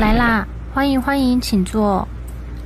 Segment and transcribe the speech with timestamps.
[0.00, 2.08] 来啦，欢迎欢迎，请坐。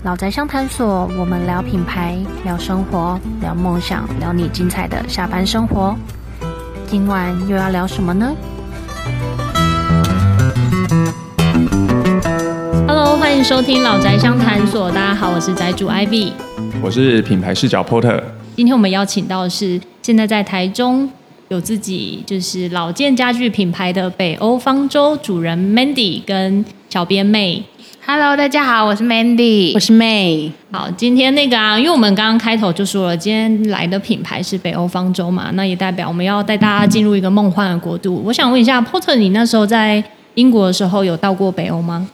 [0.04, 5.96] 老宅相谈所，我们聊品牌，聊生活，聊梦想，聊你精彩的下班生活。
[6.86, 8.32] 今晚又要聊什么呢
[12.86, 14.88] ？Hello，欢迎收听老宅相谈所。
[14.92, 16.30] 大家好，我是宅主 Ivy，
[16.80, 18.22] 我是品牌视角 Porter。
[18.54, 21.10] 今天我们邀请到的是现在在台中。
[21.54, 27.62] 有自己就是老件家具品牌的北欧方舟主人 Mandy 跟小编妹
[28.04, 30.50] ，Hello，大家好，我是 Mandy，我是 May。
[30.72, 38.20] 好，今天那个啊，因为我们刚刚开头就说了，今天来的品牌是北欧方舟嘛，那也代表我们要带大家进入一个梦幻的国度。
[38.24, 40.02] 我想问一下，Porter，你那时候在
[40.34, 42.08] 英国的时候有到过北欧吗？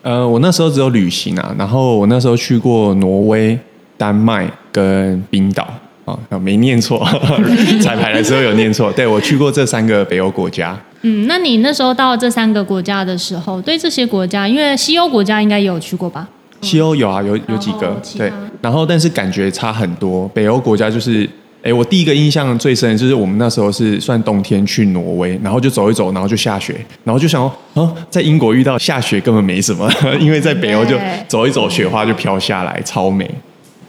[0.00, 3.58] 呃，我那时候只有旅行啊，然后我那时候去过挪威、
[3.98, 5.68] 丹麦跟冰岛。
[6.06, 7.06] 哦，没念错，
[7.82, 8.90] 彩排的时候有念错。
[8.92, 10.78] 对我去过这三个北欧国家。
[11.02, 16.26] 嗯，那你那时候到这三个国家的时候，对这些国家，因为西欧国家应该也有去过吧？
[16.62, 18.00] 西欧有啊，有有几个。
[18.16, 18.32] 对，
[18.62, 20.28] 然后但是感觉差很多。
[20.28, 21.28] 北欧国家就是，
[21.62, 27.42] 哎，我第一个印象最深就是我们那时候是算冬天去挪威，然后就走一走，然后就下雪，然后就想，
[27.74, 30.96] 哦，在英国遇到下雪根本没什么， 因为在北欧就
[31.28, 33.28] 走一走，雪花就飘下来，超美。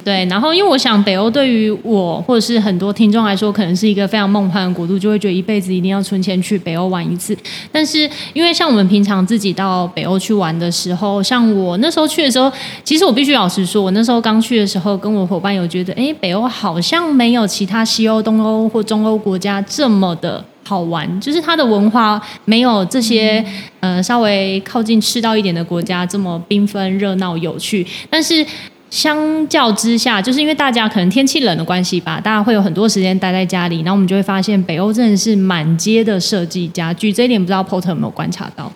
[0.08, 7.38] 对，然后因为我想北欧对于我或者是很多听众来说，可能是一个非常梦幻的国度，就会觉得一辈子一定要存钱去北欧玩一次。
[7.74, 12.50] 但是因为像我们平常自己到北欧去玩的时候，像我那时候去的时候，
[12.86, 23.44] 其实我必须老实说，我那时候刚去的时候，跟我伙伴有觉得，哎，北欧好像没有其他西欧、东欧或中欧国家这么的好玩，就是它的文化没有这些
[23.82, 28.46] 呃稍微靠近赤道一点的国家这么缤纷、热闹、有趣，但是。
[28.90, 38.72] 相较之下，就是因为大家可能天气冷的关系吧，大家会有很多时间待在家里，然后我们就会发现北欧真的是满街的设计家具，这一点不知道 Porter 有没有观察到？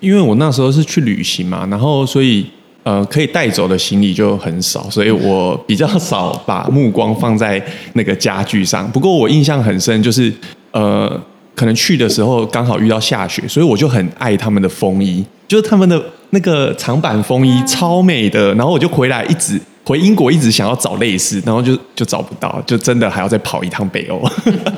[0.00, 2.46] 因为我那时候是去旅行嘛，然后所以
[2.84, 7.62] 呃可以带走的行李就很少，所以我比较少把目光放在
[7.92, 8.90] 那个家具上。
[8.90, 10.32] 不过我印象很深，就是
[10.70, 11.20] 呃
[11.54, 16.00] 可能去的时候刚好遇到下雪，所以我就很爱他们的风衣，就是他们的。
[16.32, 24.22] 那个长版风衣超美的，然后我就回来，一直回英国，一直想要找类似，然后就就找不到，就真的还要再跑一趟北欧。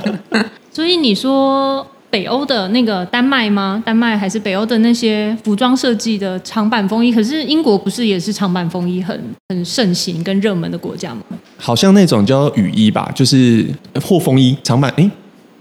[0.73, 3.83] 所以你说北欧的那个丹麦吗？
[3.85, 7.13] 丹麦还是北欧的那些服装设计的长版风衣？
[7.13, 11.21] 可是英国不是也是长版风衣很很盛行跟热门的国家吗？
[11.59, 13.67] 好像那种叫雨衣吧，就是
[14.03, 15.11] 或风衣长版，哎。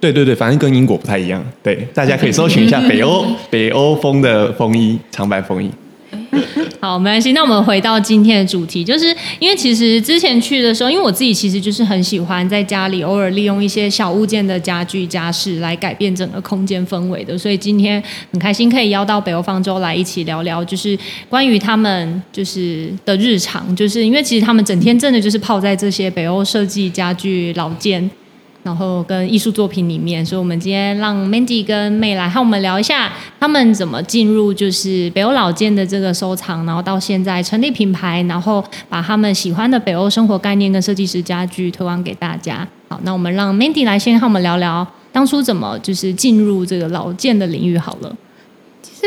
[0.01, 1.41] 对对对，反正跟英国不太一样。
[1.61, 5.69] 对，大家可以搜寻一下北欧 北欧风的风衣，长白风衣。
[6.81, 7.33] 好，没关系。
[7.33, 18.01] 那我们回到今天的主题，就是因为其实之前去的时候，因为我自己其实就是很喜欢在家里偶尔利用一些小物件的家具家饰来改变整个空间氛围的，所以今天
[18.31, 20.97] 很开心可以邀到北欧方舟来一起聊聊，就是
[21.29, 28.09] 关于他们就是的日常，就是因为其实他们整天真的就是泡在这些北欧设计家具老件。
[28.63, 42.67] 然后跟艺术作品里面，所以我们今天让 Mandy 跟妹来和我们聊一下，他们怎么进入就是北欧老建的这个收藏，然后到现在成立品牌，然后把他们喜欢的北欧生活概念跟设计师家具推广给大家。
[42.87, 48.15] 好，那我们让 Mandy 来先和我们聊聊当初怎么就是进入这个老建的领域好了。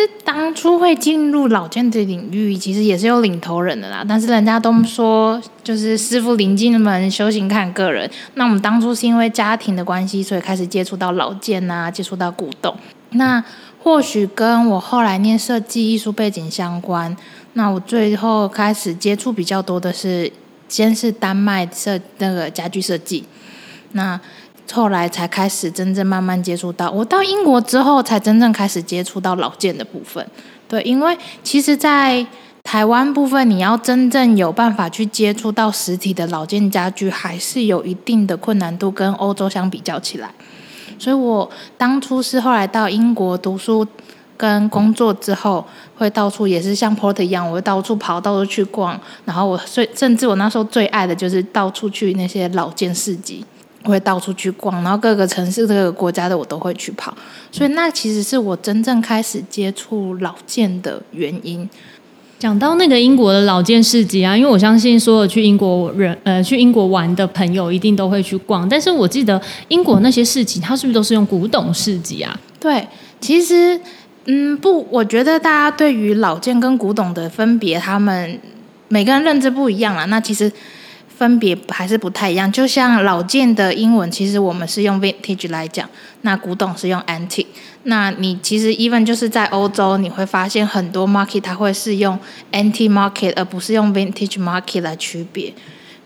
[0.01, 4.05] 实当初会进入老件的领域，其实也是有领头人的啦。
[4.07, 8.11] 但是人家都说，就是师傅临进门，修行看个人。
[8.35, 12.75] 那我们当初是因为家庭的关系，所以开始接触到老件啊，接触到古董。
[13.11, 13.43] 那
[13.83, 17.17] 或许跟我后来念设计艺术背景相关。
[17.53, 20.33] 那我最后开始接触比较多的是，
[20.69, 23.25] 先是丹麦设那个家具设计。
[23.93, 24.21] 那
[24.73, 30.27] 后来才开始真正慢慢接触到，我到英国之后才真正开始接触到老件的部分。
[30.67, 32.27] 对，因为其实，在
[32.63, 40.31] 台湾部分，你要真正有办法去接触到实体的老件家具，还是有一定的困难度，跟欧洲相比较起来。
[40.99, 43.87] 所以我当初是后来到英国读书
[44.37, 45.65] 跟工作之后，
[45.97, 48.99] 会到处也是像 Port 一样，我会到处跑，到处去逛。
[49.27, 53.45] 然后我最甚至我那时候最爱的就是到处去那些老件市集。
[53.85, 57.15] 会到处去逛，然后各个城市、各个国家的我都会去跑，
[57.53, 61.69] 所以那其实是我真正开始接触老件的原因。
[62.39, 72.39] 讲到那个英国的老件市集啊，因为我相信所有去英国人呃去英国玩的朋友一定都会去逛，但是我记得英国那些市集，它是不是都是用古董市集啊？
[72.59, 72.87] 对，
[73.21, 73.81] 其实
[74.25, 78.41] 嗯不，我觉得大家对于老件跟古董的分别，他们
[78.89, 80.07] 每个人认知不一样啊。
[80.07, 80.51] 那其实。
[81.17, 82.51] 分别还是不太一样。
[82.51, 85.89] 就像老件的英文，其实我们是用 vintage 来讲，
[86.23, 87.47] 那古董是用 antique。
[87.85, 92.19] 那你其实 even 就是在欧洲，你会发现很多 market 它会是用
[92.53, 95.53] antique market，而不是用 vintage market 来区别。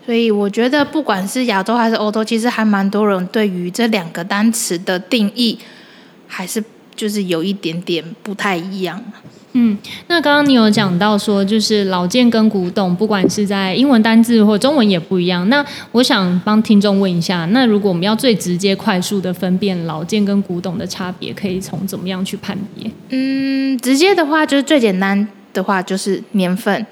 [0.05, 5.59] 所以我觉得，不管是亚洲还是欧洲，其实还蛮多人对于这两个单词的定义，
[6.27, 6.63] 还是
[6.95, 9.03] 就是有一点点不太一样。
[9.53, 9.75] 嗯，
[10.07, 15.49] 那刚刚你有讲到说，就是老件跟古董，不管是在英文单字或中文也不一样。
[15.49, 22.91] 那我想帮听众问一下，那如果我们要最直接、快速的分辨老件跟古董的差别，可以从怎么样去判别？
[23.09, 26.85] 嗯，直接的话就是最简单的话就是年份。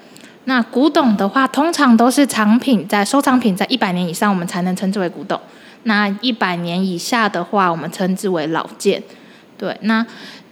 [0.45, 5.39] 那古董的话，通常都是藏品，在收藏品在一百年以上，我们才能称之为古董。
[5.83, 9.03] 那一百年以下的话，我们称之为老件。
[9.59, 10.03] 对，那。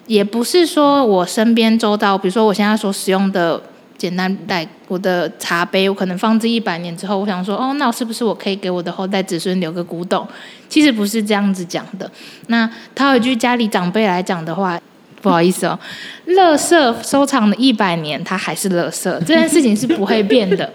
[0.08, 3.62] 也不是说我身边周到，比如说我现在所使用的
[3.98, 10.28] 简单带我的茶杯，我可能放置一百年之后，我想说，哦，那是不是我可以给我的后代子孙留个古董？
[10.70, 12.10] 其实不是这样子讲的。
[12.48, 14.80] 那套一句家里长辈来讲的话，
[15.22, 15.80] 不好意思哦，
[16.26, 20.72] 乐色收藏了一百年，它还是乐色，这件事情是不会变的。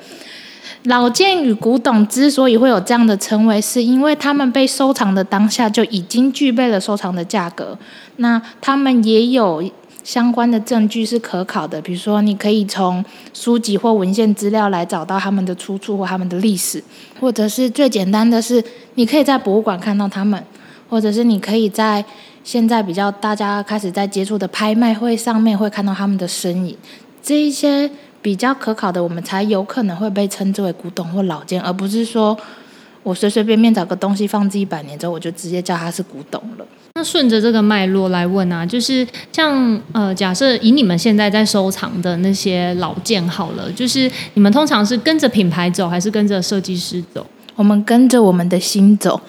[0.85, 7.77] 老件与古董之所以会有这样的称谓，是因为他们被收藏的当下就已经具备了收藏的价格。
[8.17, 9.62] 那他们也有
[10.03, 13.05] 相关的证据是可考的，比如说你可以从
[13.35, 16.83] 书籍或文献资料来找到他们的出处或他们的历史，
[17.21, 20.43] 或者是最简单的是，你可以在博物馆看到他们，
[20.88, 22.03] 或者是你可以在
[22.43, 26.75] 现在比较大家开始在接触的拍卖会上面会看到他们的身影。
[27.23, 27.91] 这一些。
[28.22, 32.37] 比较可考的，我们才有可能会被称之为古董或老件，而不是说
[33.02, 36.67] 我随随便便找个东西放置一百年之后，我就直接叫它是古董了。
[36.94, 47.25] 那顺着这个脉络来问啊，就是像呃，假设以你们现在在收藏的那些老件好了，就是你们通常是跟着品牌走，还是跟着设计师走？
[47.61, 49.21] 我们跟着我们的心走，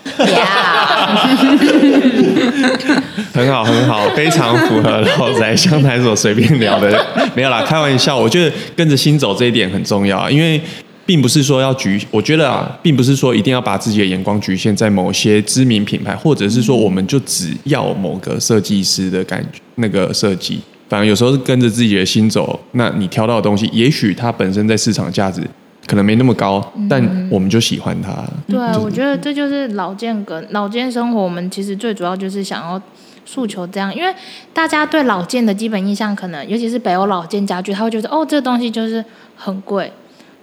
[3.33, 7.05] 很好很好，非常符合老宅相台所随便聊的，
[7.35, 8.17] 没有啦，开玩笑。
[8.17, 10.61] 我觉得跟着心走这一点很重要，因为
[11.05, 25.41] 并不是说要局，我觉得啊，并不是说一定要把自己的眼光局限在某些知名品牌，或者是说我们就只要某个设计师的感觉那个设计，反而有时候是跟着自己的心走，那你挑到的东西，也许它本身在市场价值。
[25.87, 28.23] 可能没那么高，但我们就喜欢它。
[28.47, 31.21] 对，我觉得这就是老建跟老建生活。
[31.21, 32.81] 我们其实最主要就是想要
[33.25, 34.13] 诉求这样，因为
[34.53, 39.03] 大家对老建的基本印象，可能尤其是北欧老建家具，他会觉得哦，这个东西就是
[39.35, 39.91] 很贵。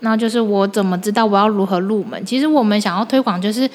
[0.01, 2.25] 那就是我怎么知道我要如何入门？
[2.25, 3.69] 其实我们想要推广，就是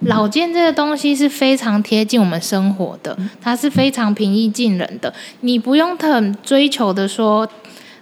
[0.00, 5.12] 老建这个东西是非常贴近我们生活的，它是非常平易近人的。
[5.40, 7.48] 你不用很追求的说，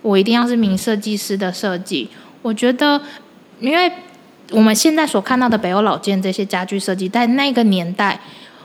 [0.02, 2.08] 我一定要是名设计师的设计。
[2.46, 3.00] 我觉得，
[3.58, 3.90] 因为
[4.52, 8.20] 我们现在所看到的北欧老件这些家具设计，在那个年代，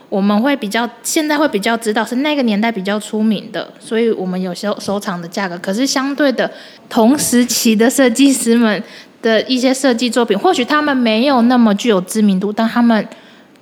[0.08, 5.58] 我们会比较现在会比较知道是那个年代比较出名的，所以我们有收收藏的价格。
[5.58, 6.48] 可是相对的，
[6.88, 8.80] 同时期的设计师们
[9.20, 13.04] 的一些设计作品，或许他们没有那么具有知名度，但他们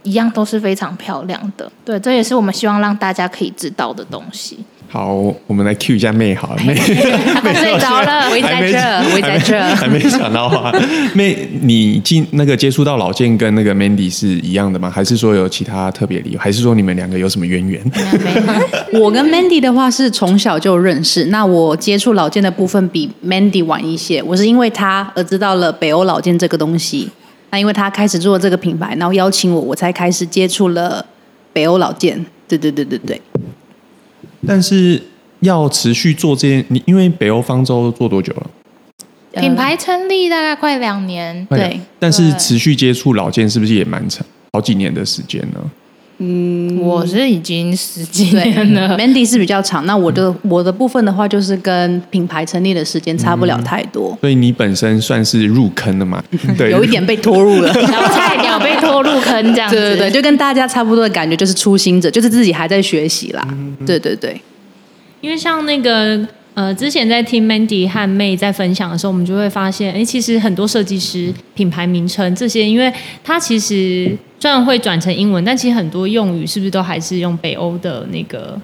[0.02, 1.72] 一样都是非常漂亮的。
[1.82, 4.58] 对，这也是我们希望让大家可以知道的东西。
[4.93, 5.15] 好，
[5.47, 8.77] 我们来 Q 一下妹，好 妹，睡着了，我在这，
[9.15, 10.73] 我在这，还没想到啊。
[11.15, 14.91] 妹，你进那个接触到老健跟那个 Mandy 是一样的吗？
[14.91, 16.41] 还是说有其他特别理由？
[16.41, 17.81] 还是说你们两个有什么渊源？
[18.95, 24.20] 我跟 Mandy 的话是从小就认识，那我接触老健的部分比 Mandy 晚一些。
[24.20, 27.09] 我是因为他而知道了北欧老健这个东西，
[27.51, 31.06] 那因为他开始做这个品牌，然后邀请我，我才开始接触了
[31.53, 32.27] 北欧老健。
[32.49, 33.20] 对对对对对。
[34.47, 35.03] 但是
[35.41, 38.51] 要持续做这件，你因为北欧方舟做多久了？
[39.32, 41.81] 品牌成立大概快两年，对。
[41.99, 45.70] 但是持续接触老件是不是也蛮长，好几年的时间呢？
[46.22, 48.96] 嗯，我是已经十几年了。
[48.98, 54.15] Mandy 是比较长，那我的我的部分的话，就是跟品牌成立的时间差不了太多。
[54.20, 56.22] 所以你本身算是入坑的嘛？
[56.58, 59.70] 对，有一点被拖入了， 小菜鸟被拖入坑这样。
[59.70, 63.43] 对对对，就跟大家差不多的感觉，就是初心者，就是自己还在学习啦。
[63.86, 64.39] 对对对，
[65.22, 66.20] 因为像那个。
[66.55, 72.93] 呃，之前在听 Mandy 和 May 在分享的时候，我们就会发现，哎，其实很多设计师品牌名称这些，因为
[73.23, 78.61] 它其实虽然会转成英文，但其实很多用语是不是都还是用北欧的那个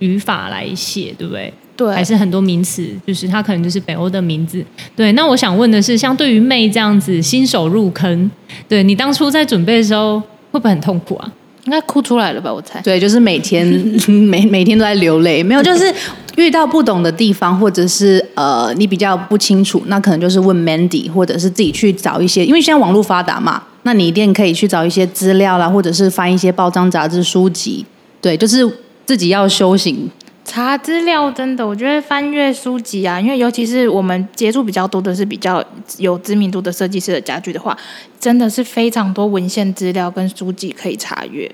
[0.00, 1.52] 语法来写，对不对？
[1.76, 4.64] 对，还是很多名词，就是它可能就是北欧的名字。
[4.94, 8.30] 对，那我想问的是，像对于 May 这样子新手入坑，
[8.68, 10.20] 对你当初在准备的时候，
[10.52, 11.32] 会不会很痛苦啊？
[11.64, 12.52] 应该哭出来了吧？
[12.52, 12.80] 我猜。
[12.82, 13.66] 对，就是每天
[14.06, 15.42] 每每天都在流泪。
[15.42, 15.92] 没有，就是
[16.36, 27.84] 遇到不懂的地方，或者是呃你比较不清楚，那可能就是问 Mandy，或者是自己去找一些，因为现在网络发达嘛，那你一定可以去找一些资料啦，或者是翻一些报章杂志书籍，
[28.20, 28.68] 对，就是
[29.06, 30.10] 自己要修行。
[30.46, 35.64] 查资料真的，我觉得翻阅书籍啊，因为尤其是我们接触比较多的是比较
[35.96, 37.74] 有知名度的设计师的家具的话，
[38.20, 41.50] 真的是非常多文献资料跟书籍可以查阅。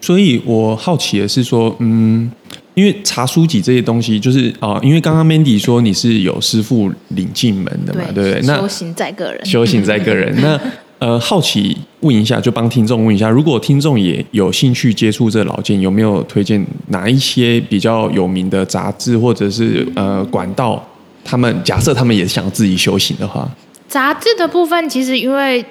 [0.00, 2.32] 所以我好奇的是说，嗯，
[2.74, 8.40] 因为查书籍这些东西，就是啊、因为刚刚 Mandy 说你是有师傅领进门的嘛，对不对？
[8.44, 9.44] 那修行在个人。
[9.44, 10.34] 修行在个人。
[10.40, 10.60] 那
[10.98, 20.80] 呃，好奇问一下，就帮听众问一下，如果听众也有兴趣接触这老件，有没有推荐哪一些比较有名的杂志或者是呃管道？
[21.24, 23.48] 他们假设他们也想自己修行的话，
[23.88, 25.64] 杂志的部分，其实因为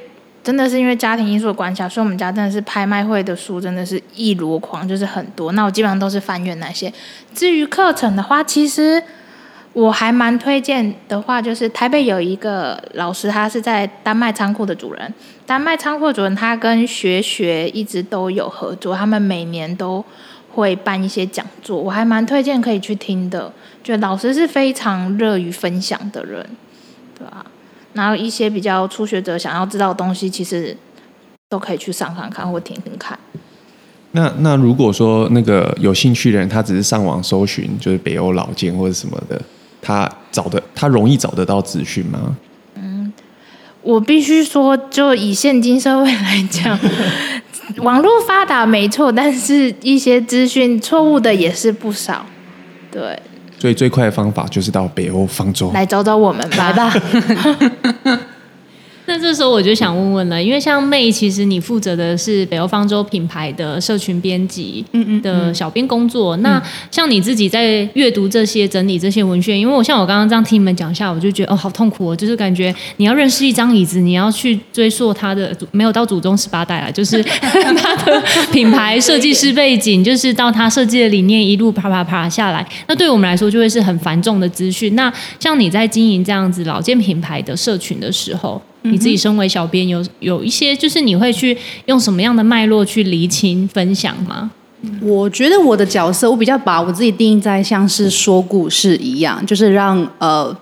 [0.43, 5.51] 真的是因为家庭因素的关系啊，所以我们家真的是拍卖会的书真的是一箩筐，就是很多。
[5.51, 6.91] 那我基本上都是翻阅那些。
[7.33, 9.01] 至于课程的话，其实
[9.73, 15.13] 我还蛮推荐的话，就是台北有一个老师，他是在丹麦仓库的主人。
[15.45, 20.03] 丹麦仓库的主人他跟学学一直都有合作，他们每年都
[20.53, 23.51] 会办一些讲座，我还蛮推荐可以去听的。
[23.83, 26.45] 就老师是非常乐于分享的人，
[27.17, 27.45] 对吧、
[27.93, 30.75] 然后一些比较初学者想要知道的东西，其实
[31.49, 33.17] 都可以去上看看或听听看。
[34.13, 39.41] 那那如果说那个有兴趣的人，他只是上网搜寻，就是北欧老件或者什么的，
[39.81, 42.35] 他找的他容易找得到资讯吗？
[42.75, 43.11] 嗯
[43.81, 46.77] 我必须说，就以现今社会来讲，
[47.81, 52.25] 网络发达没错，但是一些资讯错误的也是不少。
[52.91, 53.17] 对，
[53.61, 55.69] 所以最快的方法就是到北欧方舟。
[55.71, 56.57] 来找找我们吧。
[56.57, 56.91] 来吧，
[59.05, 64.83] 那这时候我就想问问了，因为像妹，其实你负责的是北欧方舟品牌的社群编辑
[65.21, 66.37] 的小编工作。
[66.37, 77.21] 那像你自己在阅读这些、整理这些文献，因为我像我刚刚这样听你们讲下，我就觉得哦，好痛苦哦，就是感觉你要认识一张椅子，你要去追溯它的没有到祖宗十八代啊，就是
[77.77, 82.65] 它的品牌设计师背景，就是到它设计的理念一路啪啪啪下来。
[82.87, 84.95] 那对我们来说就会是很繁重的资讯。
[84.95, 94.49] 那像你在经营这样子老件品牌的社群的时候，你自己身为小编，有有一些就是你会去用什么样的脉络去厘清分享吗？
[94.99, 100.55] 我觉得我的角色，我比较把我自己定义在像是说故事一样，就是让呃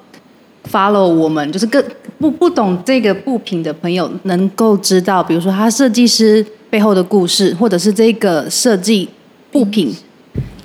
[0.70, 1.82] follow 我们，就是更
[2.20, 9.08] 不不懂这个布品的朋友能够知道，比如说他设计师背后的故事，或者是这个设计
[9.50, 9.96] 布品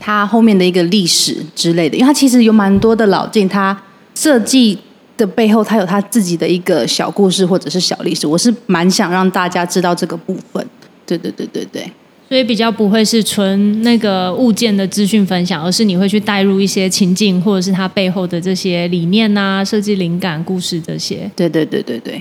[0.01, 3.81] 它后面的一个历史之类的，因为它其实有蛮多的老件，它
[4.17, 4.77] 设计。
[5.17, 10.67] 的背后，它有它自己的一个小故事或者是小历史，我是蛮想让大家知道这个部分。
[11.07, 11.91] 对对对对对。
[12.27, 21.31] 所以比较不会是纯那个物件的资讯分享，而是你会去带入一些情境，或者是它背后的这些理念啊、设计灵感、故事这些。
[21.37, 22.21] 对对对对对，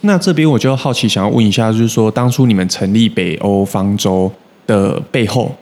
[0.00, 4.30] 那这边我就好奇，想要问一下，就是说当初你们成立北欧方舟
[4.66, 5.54] 的背后，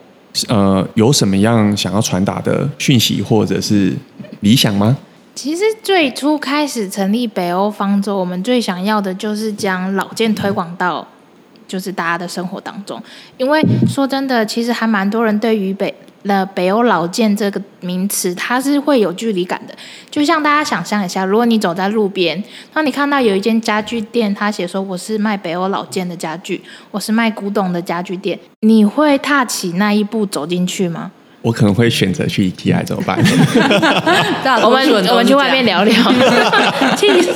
[0.47, 3.93] 呃，有什么样想要传达的讯息或者是
[4.39, 4.97] 理想吗？
[5.35, 11.07] 其实最初开始成立北欧方舟，我们最想要的就是将老件推广到
[11.67, 13.01] 就是大家的生活当中。
[13.37, 15.93] 因为说真的，其实还蛮多人对于北
[16.25, 19.73] 呃北欧老件这个名词，它是会有距离感的。
[20.11, 26.61] 就像大家想象一下，如果你走在路边，当你看到有一间家具店，他写说我是卖北欧老件的家具，
[26.91, 31.11] 我是卖古董的家具店，你会踏起那一步走进去吗？
[31.43, 33.19] 我可能会选择去 IKEA 怎么办？
[34.63, 35.93] 我们我们去外面聊聊，
[36.95, 37.31] 气死！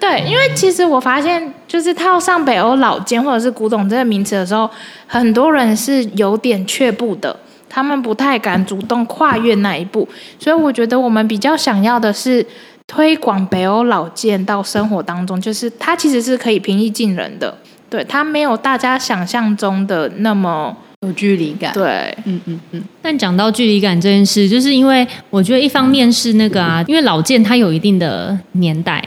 [0.00, 4.68] 对，因为其实我发现，就是套上北欧老件或者是古董这个名词的时候，
[5.06, 7.36] 很多人是有点却步的，
[7.68, 10.08] 他们不太敢主动跨越那一步。
[10.38, 12.44] 所以我觉得我们比较想要的是
[12.86, 17.54] 推广北欧老件到生活当中，就是它其实是可以平易近人的，
[17.90, 20.74] 对，它没有大家想象中的那么
[21.06, 21.72] 有距离感。
[21.72, 22.14] 对。
[22.24, 29.02] 嗯嗯嗯，但讲到距离感这件事，就是因为我觉得一方面是那个啊， 因为老件它有一定的年代，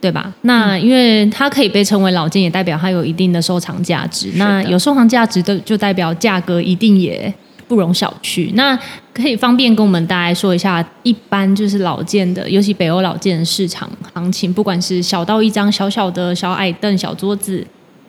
[0.00, 0.32] 对吧？
[0.42, 4.30] 那因为它可以被称为老件，也代表它有一定的收藏价值。
[4.36, 7.32] 那有收藏价值的，就代表价格一定也
[7.68, 8.50] 不容小觑。
[8.54, 8.78] 那
[9.12, 17.66] 可以方便跟我们大家说一下，一般就是老件的，尤其北欧老件的市场行情，不管是小到一张小小的小矮凳、小桌子，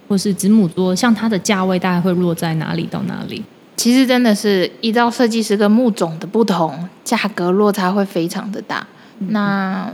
[0.08, 3.44] 或是子母桌，像它的价位大概会落在哪里到哪里？
[3.76, 8.86] 其实真的是依照设计师跟木种的不同，价格落差会非常的大。
[9.30, 9.92] 那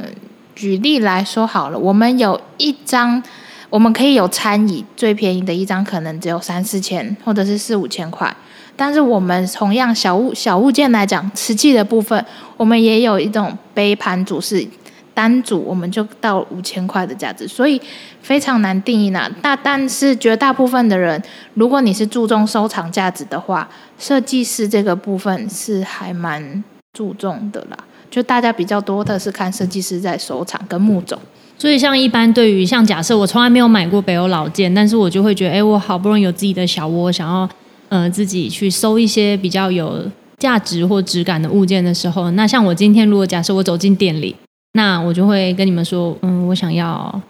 [0.55, 3.22] 举例来说好了，我们有一张，
[3.70, 8.34] 我们可以有餐椅，最便宜的一张可能只有三四千，或者是四五千块。
[8.75, 12.25] 但是我们同样小物小物件来讲，瓷器的部分，
[12.58, 14.65] 我们也有一种杯盘组是
[15.13, 17.79] 单组，我们就到五千块的价值，所以
[18.22, 19.29] 非常难定义呢。
[19.41, 21.22] 那但是绝大部分的人，
[21.53, 27.77] 如果你是注重收藏价值的话，设计师这个部分是还蛮注重的啦。
[28.10, 31.17] 就大家比较多的是看设计师在收藏跟木种。
[31.58, 37.48] 所以，像一般对于像假设我从来没有买过北欧老件，但是我就会觉得，哎，我好不容易有自己的小窝，想要
[37.89, 40.03] 呃自己去收一些比较有
[40.38, 44.36] 价值或质感的物件的时候，那像我今天如果假设我走进店里，
[44.73, 47.21] 那我就会跟你们说，嗯，我想要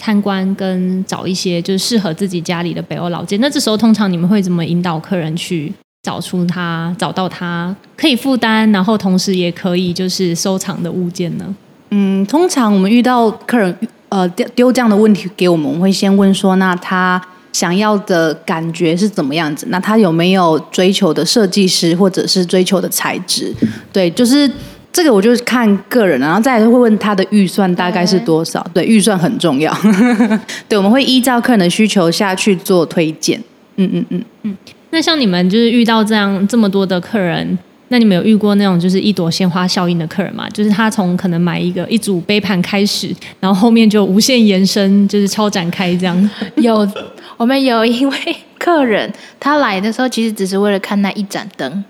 [0.00, 3.40] 参观跟找一些就是适合自己家里的北欧老件。
[3.40, 11.54] 那这时候通常你们会怎么引导客人去找出他找到他可以负担，然后同时也可以就是收藏的物件呢？
[11.90, 13.76] 嗯，通常我们遇到客人
[14.08, 17.20] 呃丢丢这样的问题给我们，我们会先问说，那他
[17.52, 19.66] 想要的感觉是怎么样子？
[19.70, 23.54] 那他有没有追求的设计师或者是追求的材质？
[23.92, 24.50] 对，就是
[24.94, 28.64] 这个，我就看个人，然后再来会问他的预算大概是多少？
[28.72, 29.76] 对，预算很重要。
[30.68, 33.38] 对，我们会依照客人的需求下去做推荐。
[33.74, 34.56] 嗯嗯嗯嗯。
[34.90, 37.58] 那像你们就是遇到这样这么多的客人。
[37.88, 40.48] 那你们有遇过那种就是一朵鲜花效应的客人吗？
[40.50, 46.30] 就是他从可能买一个一组杯盘开始，然后后面就无限延伸，就是超展开这样。
[46.56, 46.88] 有，
[47.36, 48.16] 我们有一位
[48.58, 51.84] 客人，他来的时候其实只是为了看那一盏灯。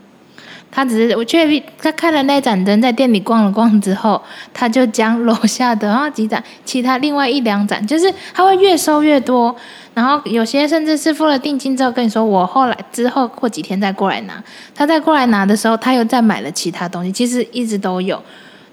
[0.75, 4.21] 他只是我确他看了那盏灯，在店里逛了逛之后，
[4.53, 9.55] 他就将楼下的然后几盏，其他另外一两盏，就是他会越收越多。
[9.95, 14.43] 然后有些甚至是付了定金之后跟你说，我后来之后过几天再过来拿。
[14.75, 18.21] 他再过来拿的时候，他又再买了其他东西，其实一直都有，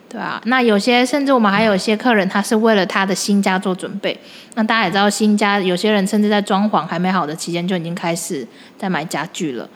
[0.09, 0.41] 对啊。
[0.45, 4.19] 那有些甚至我们还有一些客人，他是为了他的新家做准备。
[4.55, 8.47] 那大家也知道，新家有些人甚至在装潢还没好的期间就已经开始
[8.79, 9.69] 在买家具了。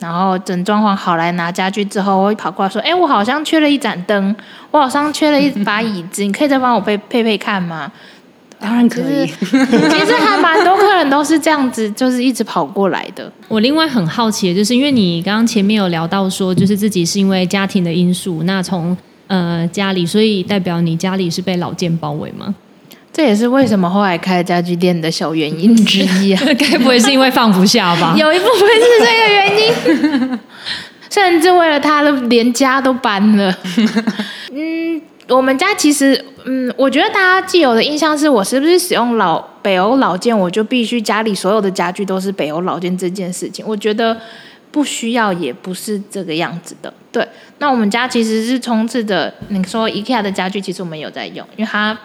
[0.00, 4.34] 对，然后等装潢好来拿家具之后，我会跑过来说：“哎，我好像缺了一盏灯，
[4.70, 7.92] 我好像缺了一把椅子，你可以再帮我配配配看吗？”
[8.62, 9.26] 当然可以。
[9.26, 13.32] 其实还蛮多客人都是这样子，就是一直跑过来的。
[13.48, 18.94] 我另外很好奇的就是，因为你刚刚前面有聊到说，就是自己是因为家庭的因素，那从
[19.28, 22.54] 呃家里，所以代表你家里是被老件包围吗？
[23.12, 26.40] 这也是为什么后来开家具店的小原因之一啊！
[26.56, 28.14] 该不会是因为放不下吧？
[28.18, 30.38] 有一部分是这个原因，
[31.10, 33.52] 甚至为了他都连家都搬了。
[34.52, 44.16] 嗯，我们家其实，嗯，我觉得大家既有的印象是我是不是使用老北欧老件，我就必须家里所有的家具都是北欧老件这件事情，我觉得
[44.70, 46.94] 不需要，也不是这个样子的。
[47.10, 47.26] 对，
[47.58, 51.98] 那我们家其实是充斥着你说 IKEA 的家具，其实我们有在用，因为它。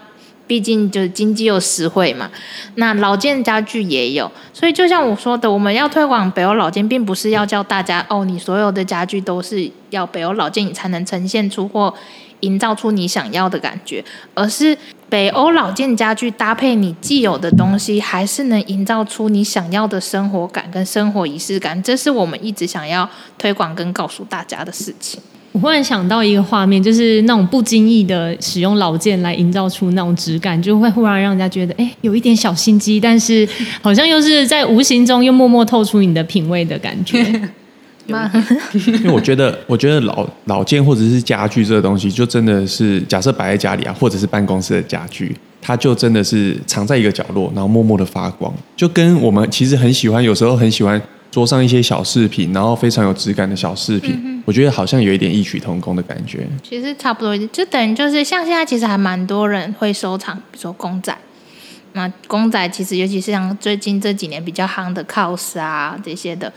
[0.48, 2.30] 毕竟就是经济又实惠嘛，
[2.76, 11.94] 那老件家具也有，所以就像我说的，我们要推广北欧老件，并不是要叫大家哦，你所有的家具都是要北欧老件，你才能呈现出或
[12.42, 14.04] 营造出你想要的感觉，
[14.36, 14.78] 而是
[15.10, 25.20] 北欧老件家具搭配你既有的东西，还是能营造出你想要的生活感跟生活仪式感，这是我们一直想要推广跟告诉大家的事情。
[25.56, 33.48] 我忽然想到一个画面，就是那种不经意的使用老件来营造出那种质感，就会忽然让人家觉得，哎，有一点小心机，但是
[33.82, 37.20] 好像又是在无形中又默默透出你的品味的感觉。
[38.06, 51.02] 因为我觉得，我觉得老老件或者是家具这个东西，就真的是假设摆在家里啊，或者是办公室的家具，它就真的是藏在一个角落，然后默默的发光，就跟我们其实很喜欢，有时候很喜欢。
[51.32, 56.48] 桌上一些小饰品，然后非常有质感的小饰品，我觉得好像有一点异曲同工的感觉。
[56.64, 61.16] 其实差不多，就等于就是像现在其实还蛮多人会收藏，比如说公仔。
[61.94, 66.52] 那公仔其实尤其是像最近这几年比较夯的 cos 啊这些的，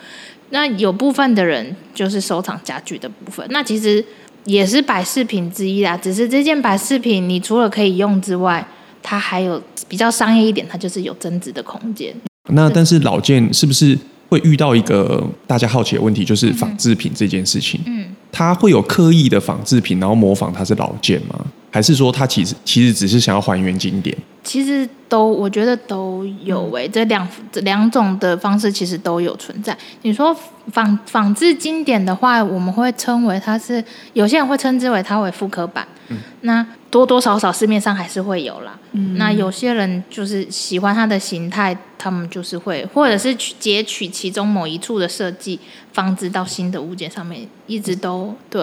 [0.50, 4.04] 那有部分的人就是收藏家具的部分，那其实
[4.44, 5.96] 也是摆饰品之一啦。
[5.96, 8.66] 只是这件摆饰品，你除了可以用之外，
[9.02, 12.14] 它还有比较商业一点，它就是有增值的空间。
[12.50, 13.96] 那但是老件是不是？
[14.28, 17.80] 会遇到一个大家好奇的问题，就是仿制品这件事情。
[17.86, 21.38] 嗯，他会有刻意的仿制品，然后模仿它是老件吗？
[21.70, 24.16] 还是说他其实其实只是想要还原经典？
[24.42, 29.76] 其实都我觉得都有诶，这两这两种的方式其实都有存在。
[30.02, 30.34] 你说
[30.72, 35.86] 仿仿制经典的话，我们会称为它是有些人会称之为它为复刻版。
[36.08, 36.66] 嗯，那。
[36.90, 38.78] 多多少少市面上还是会有啦。
[38.92, 45.60] 嗯，那有些人就是喜欢它的形态，他们就是会，或者是去截取其中某一处的设计，
[45.92, 48.62] 放置到新的物件上面，一直都对。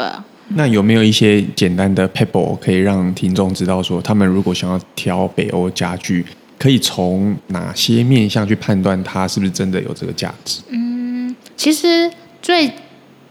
[0.49, 6.25] 那有没有一些简单的 pebble 可以让听众知道，说他们如果想要挑北欧家具，
[6.59, 10.61] 可以从哪些面向去判断它是不是真的有这个价值？
[10.69, 12.11] 嗯，其实
[12.41, 12.71] 最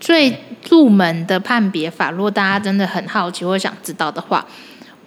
[0.00, 0.36] 最
[0.68, 4.44] 入门的判别法，如果大家真的很好奇或想知道的话，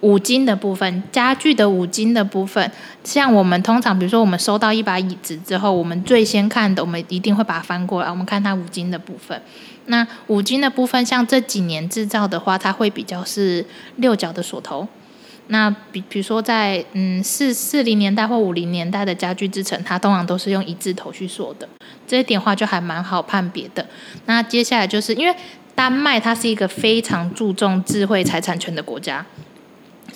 [0.00, 2.70] 五金的部分，家具的五金的部分，
[3.02, 9.40] 像我们通常，比如说我们收到一把椅子之后，我们最先看的，我们一定会把它翻过来，我们看它五金的部分。
[9.86, 13.64] 那五金的部分，像这几年制造的话，它会比较是
[13.96, 14.86] 六角的锁头。
[15.50, 21.66] 那比比如说在嗯四四零年代或五零年代的家具制成，它通常都是用一字头去锁的，
[22.06, 23.86] 这一点话就还蛮好判别的。
[24.26, 25.34] 那接下来就是因为
[25.74, 29.24] 丹麦它是一个非常注重智慧财产权的国家，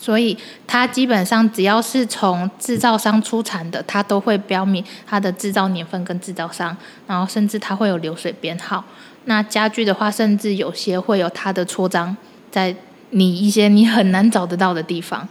[0.03, 0.37] 所以
[0.67, 8.85] 它基本上只要是从制造商出产的，它都会标明它的制造年份跟制造商，然后甚至它会有流水编号。
[9.27, 12.17] 那家具的话，甚至有些会有它的戳章
[12.51, 12.75] 在。
[13.15, 15.29] 你一些你很难找得到的地方，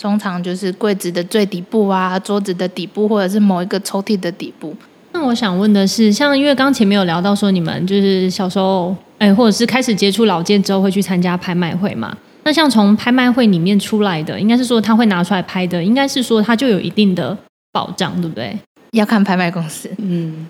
[0.00, 4.72] 通常就是柜子的最底部啊，桌子的底部，或者是某一个抽屉的底部。
[5.10, 12.16] 那我想问的是，像因为刚前面有聊到说，你们就是小时候，哎，或者是开始接触老件之后，会去参加拍卖会嘛？
[12.44, 17.36] 那像从拍卖会里面出来的，应该是说他会拿出来拍的，应该是说他就有一定的
[17.72, 18.56] 保障，对不对？
[18.92, 20.46] 要看拍卖公司，嗯，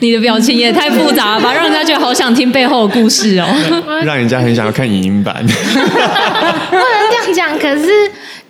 [0.00, 3.48] 你的表情也太复杂了吧，让人家觉得好想听背后的故事哦。
[4.06, 5.34] 让人家很想要看影音版。
[5.44, 7.90] 不能这样讲，可是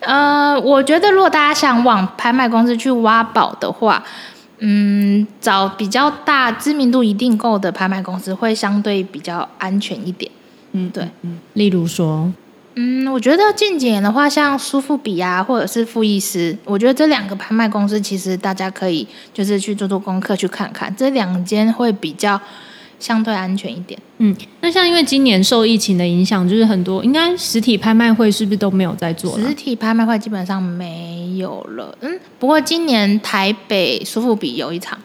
[0.01, 4.05] 呃，我觉得如果大家想往拍卖公司去挖宝的话，
[4.59, 10.31] 嗯，找比较大知名度一定够的拍卖公司会相对比较安全一点。
[10.73, 12.31] 嗯，对，嗯，例如说。
[12.77, 22.41] 嗯，我觉得近几年的话，像苏富比啊，或者是富艺斯，我觉得这两个拍卖公司，其实大家可以就是去做做功课，去看看这两间会比较
[22.99, 23.99] 相对安全一点。
[24.19, 29.39] 嗯，那像因为今年受疫情的影响，就是很多应该实体拍卖会是不是都没有在做？
[29.39, 31.97] 实体拍卖会基本上没有了。
[32.01, 34.99] 嗯，不过今年台北苏富比有一场，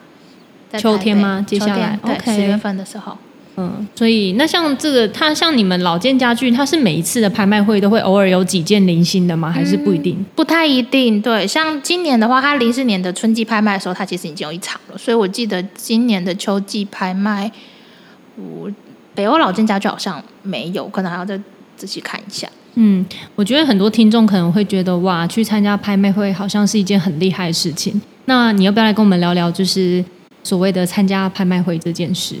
[0.76, 1.44] 秋天吗？
[1.46, 3.16] 接下来对十月份的时候。
[3.60, 9.50] 嗯，所以那像这个，它像你们老件家具，它是每一次的拍卖会都会偶尔有几件零星的吗？
[9.50, 10.24] 还是不一定？
[10.34, 11.20] 不太一定。
[11.20, 14.96] 对，像今年的话，它零四年的春季拍卖的时候，它其实已经有一场了。
[14.96, 17.52] 所以我记得今年的秋季拍卖，
[18.36, 18.70] 我
[19.14, 21.38] 北欧老件家具好像没有，可能还要再
[21.76, 22.48] 仔细看一下。
[22.76, 28.00] 嗯，我觉得很多听众可能会觉得，哇，去参加拍卖会好像是一件很厉害的事情。
[28.24, 30.02] 那你要不要来跟我们聊聊，就是
[30.44, 32.36] 所谓的参加拍卖会这件事？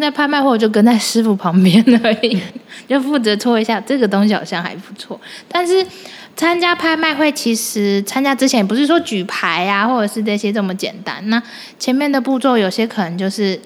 [0.00, 2.40] 在拍卖会，我就跟在师傅旁边而已，
[2.88, 5.20] 就负责搓一下这个东西，好像还不错。
[5.48, 5.86] 但是
[6.34, 11.28] 参加拍卖会，其实参加之前不是说举牌啊，或者是这些这么简单。
[11.30, 11.42] 那
[11.78, 13.60] 前面的步骤有些可能就是，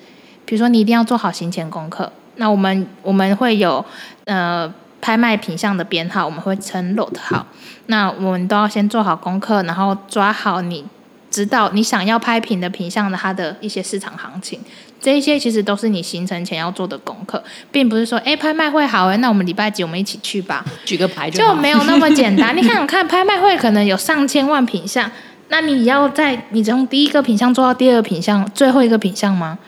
[0.45, 2.13] 比如说你一定要做好行前功课。
[2.37, 3.85] 那我们我们会有
[4.25, 7.47] 呃拍卖品相的编号，我们会称 lot 号。
[7.87, 10.85] 那我们都要先做好功课，然后抓好你
[11.31, 14.61] 知道你想要拍品的品相的它的一些市场行情。
[15.01, 22.55] 这一些其实都是你行程前要做的功课，并不是说，哎，拍卖会好哎，那我们礼拜几我们一起去吧，举个牌就没有那么简单。
[22.57, 25.11] 你看看拍卖会可能有上千万品相，
[25.49, 29.59] 那你要在你从第一个品相做到第二个品相，最后一个品相吗？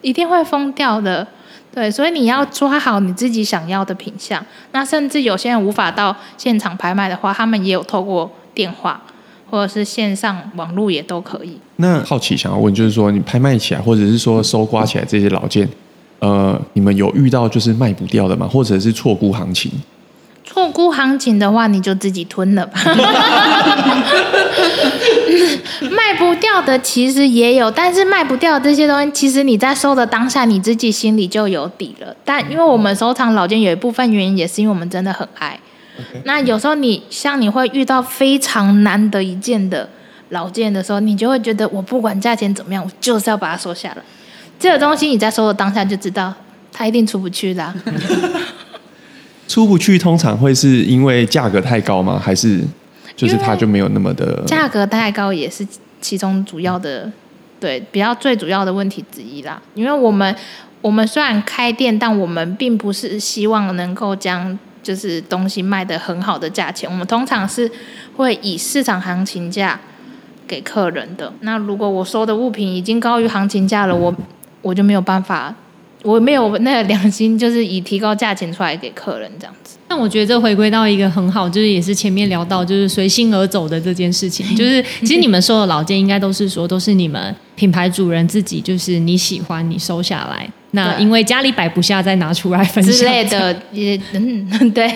[0.00, 1.24] 一定会疯掉的。
[1.72, 4.44] 对，所以你要抓好你自己想要的品相。
[4.72, 9.00] 那甚至有些人无法到现场拍卖的话，他们也有透过电话。
[9.50, 11.58] 或者是线上网络也都可以。
[11.76, 15.68] 那好奇想要问，就是说你拍卖起来，或者是说收刮起来这些老件，
[16.20, 18.46] 呃，你们有遇到就是卖不掉的吗？
[18.46, 19.70] 或者是错估行情？
[20.44, 22.80] 错估行情的话，你就自己吞了吧。
[25.90, 32.14] 卖不掉的其实也有，但是卖不掉这些东西，其实你在收的当下，你自己心里就有底了。
[32.24, 35.58] 但因为我们收藏老件有一部分原因，也是因为我们真的很爱。
[36.24, 39.88] 那有时候你像你会遇到非常难得一见的
[40.30, 43.96] 老件的时候，你就会觉得我不管价钱怎么样，我就是要把它收下来。
[44.58, 46.32] 这个东西你在收的当下就知道，
[46.72, 47.74] 它一定出不去的。
[49.48, 52.20] 出不去通常会是因为价格太高吗？
[52.22, 52.60] 还是
[53.16, 54.42] 就是它就没有那么的？
[54.46, 55.66] 价格太高也是
[56.00, 57.10] 其中主要的，
[57.58, 59.60] 对，比较最主要的问题之一啦。
[59.74, 60.36] 因为我们
[60.80, 64.56] 我们虽然开店，但我们并不是希望能够将。
[64.82, 67.70] 就是东西卖的很好的价钱，我们通常是
[68.16, 69.78] 会以市场行情价
[70.46, 71.32] 给客人的。
[71.40, 74.14] 那如果我收的物品已经高于行情价了，我
[74.62, 75.54] 我就没有办法，
[76.02, 79.76] 我没有那个良心，就是以提高价钱出来给客人这样子。
[79.86, 84.46] 但我觉得这回归到一个很好，就是也是前面聊到，就是随心而走的这件事情。
[84.56, 90.48] 就是其实你们收的老件，应该都是说都是你们品牌主人自己，就是你喜欢你收下来。
[90.70, 94.88] 那因为家里摆不下，再拿出来分享之类的，也嗯对。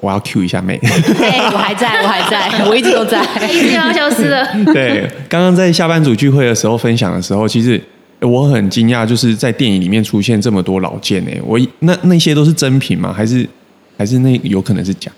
[0.00, 4.46] 我要 Q 一下妹，我还在，我还在， 我一直都在， 一直要消失了。
[4.72, 7.82] 对，刚刚在下班组聚会的时候分享的时候，其实
[8.20, 13.12] 我很惊讶，就是在电影里面出现这么多老件诶，我那那些都是真品吗？
[13.12, 13.48] 还是
[13.96, 15.10] 还是那有可能是假？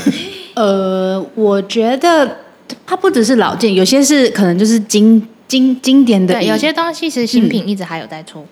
[0.54, 2.38] 呃，我觉得
[2.86, 8.46] 它不只是老件，有些是可能就是经经经典的，对，有些东西是新品，一直还有在出。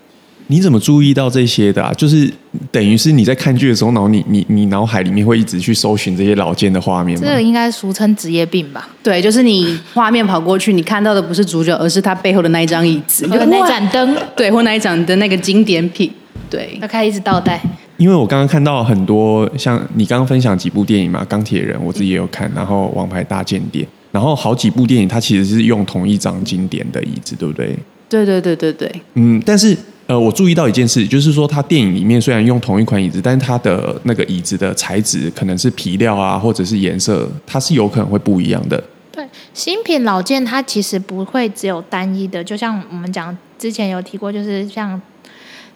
[0.54, 1.92] 你怎么注意到这些的啊？
[1.94, 2.30] 就是
[2.70, 7.26] 等于是你在看剧的时候，脑你你你脑海里面会一直去搜寻这些老件的画面吗？
[7.26, 8.88] 这个应该俗称职业病吧？
[9.02, 16.08] 对，就是你画面跑过去，你看到的不是主角，而是他背后的那一张椅子， 就那盏灯，对，或那一盏的那个经典品，
[16.48, 17.60] 对，他开始一直倒带。
[17.96, 27.76] 因为我刚刚看到很多像你刚刚分享几部电影嘛，《钢铁人》我自己也有看，然后《王牌大间谍》，然后好几部电影它其实是用同一张经典的椅子，对不对？
[28.08, 28.92] 对对对对对。
[29.14, 38.82] 嗯，但是呃，我注意到一件事，就是说它电影里面虽然用同一款椅子，但是它的那个椅子的材质可能是皮料啊，或者是颜色，它是有可能会不一样的。
[39.10, 45.00] 对，新品老件它其实不会只有单一的，就像我们讲之前有提过，就是像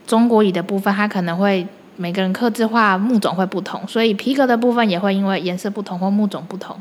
[0.06, 1.66] 中国椅的部分，它可能会。
[2.00, 6.76] 每个人刻字化木种会不同，所以皮革的部分也会因为颜色不同或木种不同。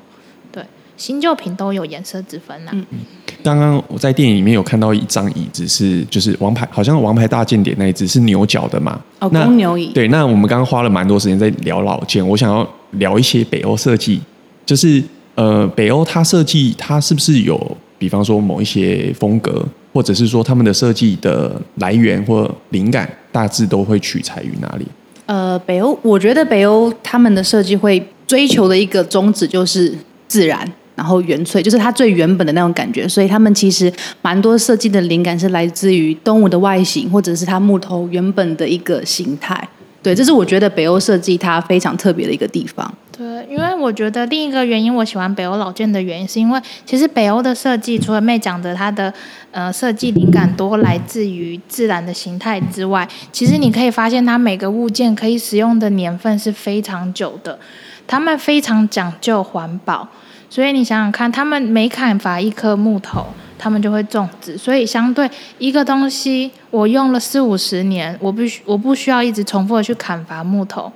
[0.97, 2.71] 对，新旧品都有颜色之分呐。
[2.73, 2.99] 嗯嗯。
[3.43, 8.99] 刚刚我在电影里面有看到一张椅子，是就是王牌，好像王牌大间谍那一只是牛角的嘛？
[9.19, 9.91] 哦，公牛椅。
[9.93, 14.19] 对，那我们刚刚花了蛮多时间在聊老件，我想要聊一些北欧设计，
[14.65, 15.01] 就是
[15.35, 24.85] 呃，北欧它设计它是不是有，比方说某一些风格，或者是说他们的设计的来源或灵感，大致都会取材于哪里？
[25.27, 29.93] 呃，北欧，我觉得北欧他们的设计会追求的一个宗旨就是
[30.27, 33.07] 自然，然后原粹，就是它最原本的那种感觉。
[33.07, 33.89] 所以他们其实
[34.21, 39.69] 蛮多设计的灵感是来自于动物的外形，或者是它木头原本的一个形态。
[40.03, 42.93] 对，这是我觉得北欧设计它非常特别的一个地方。
[43.11, 49.11] 对，因为我觉得另一个原因，我喜欢北欧老件的原因，是因为其实北欧的设计，除了妹讲的它的
[49.51, 57.57] 呃设计灵感多来自于自然的形态之外，其实你可以发现它每个物件可以使用的年份是非常久的，
[58.05, 60.07] 他们非常讲究环保，
[60.49, 63.25] 所以你想想看，他们每砍伐一棵木头。
[63.59, 70.91] 他们就会种植，所以相对一个东西，我用了四五十年，我必须我不需要一直重复的去砍伐木头。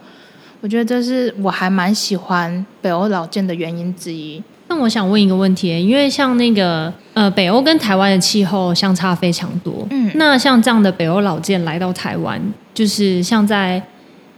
[0.61, 4.41] 我觉得这是我还蛮喜欢北欧老件的原因之一。
[4.67, 12.39] 那我想问一个问题，因为像那个呃北欧跟台湾的气候相差非常多，嗯，那像这样的北欧老件来到台湾，
[12.75, 13.81] 就是像在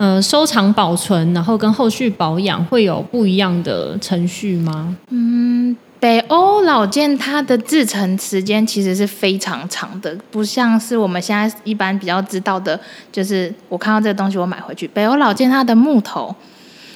[0.04, 4.94] 呃收藏保存，然后跟后续保养会有不一样的程序吗？
[5.10, 5.76] 嗯。
[6.00, 12.78] 北欧老件它的制成时间其实是非常长的，不像是我们现在一般比较知道的，
[13.10, 14.86] 就是我看到这个东西我买回去。
[14.90, 16.36] 北欧老件它的木头，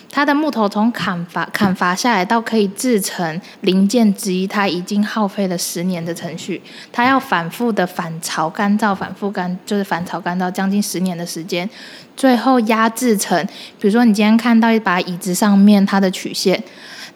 [0.09, 11.69] 它的木头从砍伐砍伐下来到可以制成零件之一，它已经耗费了十年的程序，它要反复的反潮干燥，反复干就是反潮干燥将近十年的时间，
[12.15, 13.45] 最后压制成，
[13.79, 16.63] 比如说你今天看到一把椅子上面它的曲线。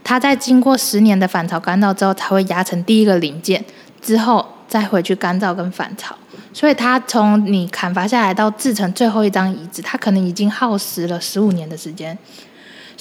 [0.04, 3.64] 它在经过十年的反潮干燥之后，才会压成第一个零件，
[4.02, 6.16] 之后再回去干燥跟反潮。
[6.52, 12.18] 所以它从你砍伐下来到制成最后一张椅子，它可能已经耗时了十五年的时间。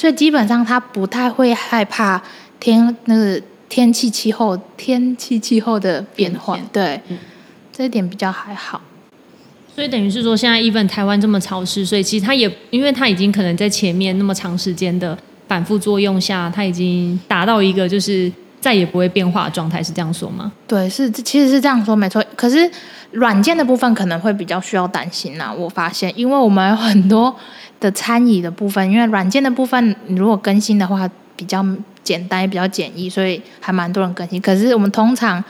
[0.01, 2.23] 所以基本上他不太会害怕
[2.59, 6.99] 天那个天气气候天气气候的变化，对，
[7.71, 8.81] 这一点比较还好。
[9.75, 15.19] 所以等于是说，现在 even 台湾这么潮湿，所以其实它也因为它已经可能在前面那么长时间的。
[15.47, 20.53] 反复作用下，它已经达到一个就是再也不会变化的状态，是这样说吗？
[20.69, 22.25] 对，是其实是这样说，没错。
[22.37, 22.71] 可是
[23.13, 25.53] 软件的部分可能会比较需要担心呐。
[25.53, 27.35] 我发现，因为我们有很多
[27.81, 31.65] 的参与的部分，因为软件的部分如果更新的话比较
[32.05, 34.41] 简单，也比较简易，所以还蛮多人更新。
[34.41, 35.43] 可是我们通常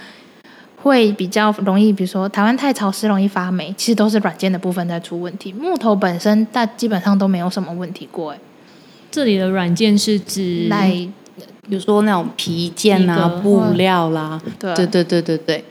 [0.83, 5.53] 会比较容易，比如说台湾太潮湿，容易发霉，其实都是软件的部分在出问题。
[5.53, 8.39] 木头本身，但基本上都没有什么问题过，哎。
[9.11, 10.71] 这里的软件是指，
[11.69, 15.65] 比如说那种皮件啊、布料啦，对对对对对对。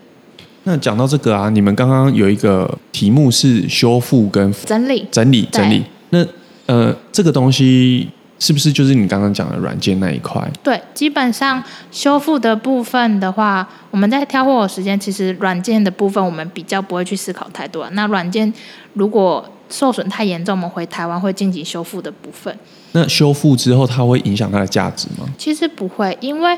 [0.70, 5.84] 那讲到这个啊，你们刚刚有一个题目是修复跟整理、整理、整理。
[6.12, 6.24] 那
[6.68, 10.48] 呃，这个东西是不是就是你刚刚讲的软件那一块？
[10.62, 17.90] 对，基本上修复的部分的话，我们在挑货的时间，其实软件的部分我们比较不会去思考太多。
[17.94, 18.54] 那软件
[18.94, 22.56] 如果受损太严重，我们回台湾会进行修复的部分。
[22.92, 25.28] 那修复之后，它会影响它的价值吗？
[25.36, 26.56] 其实不会，因为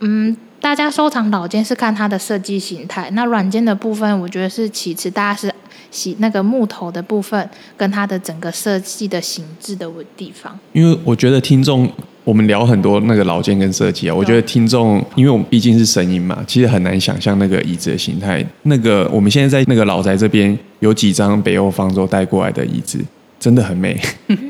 [0.00, 5.52] 嗯，大家收藏老件是看它的设计形态，那软件的部分我觉得是其次，大家是
[5.90, 10.56] 喜那个木头的部分跟它的整个设计的形制的地方。
[10.72, 11.90] 因为我觉得听众
[12.22, 18.46] 我们聊很多那个老件跟设计啊，我觉得听众，因为我们毕竟是声音嘛，其实很难想象那个椅子的形态。
[18.62, 23.00] 那个我们现在在那个老宅这边有几张北欧方舟带过来的椅子，
[23.42, 24.00] 真的很美，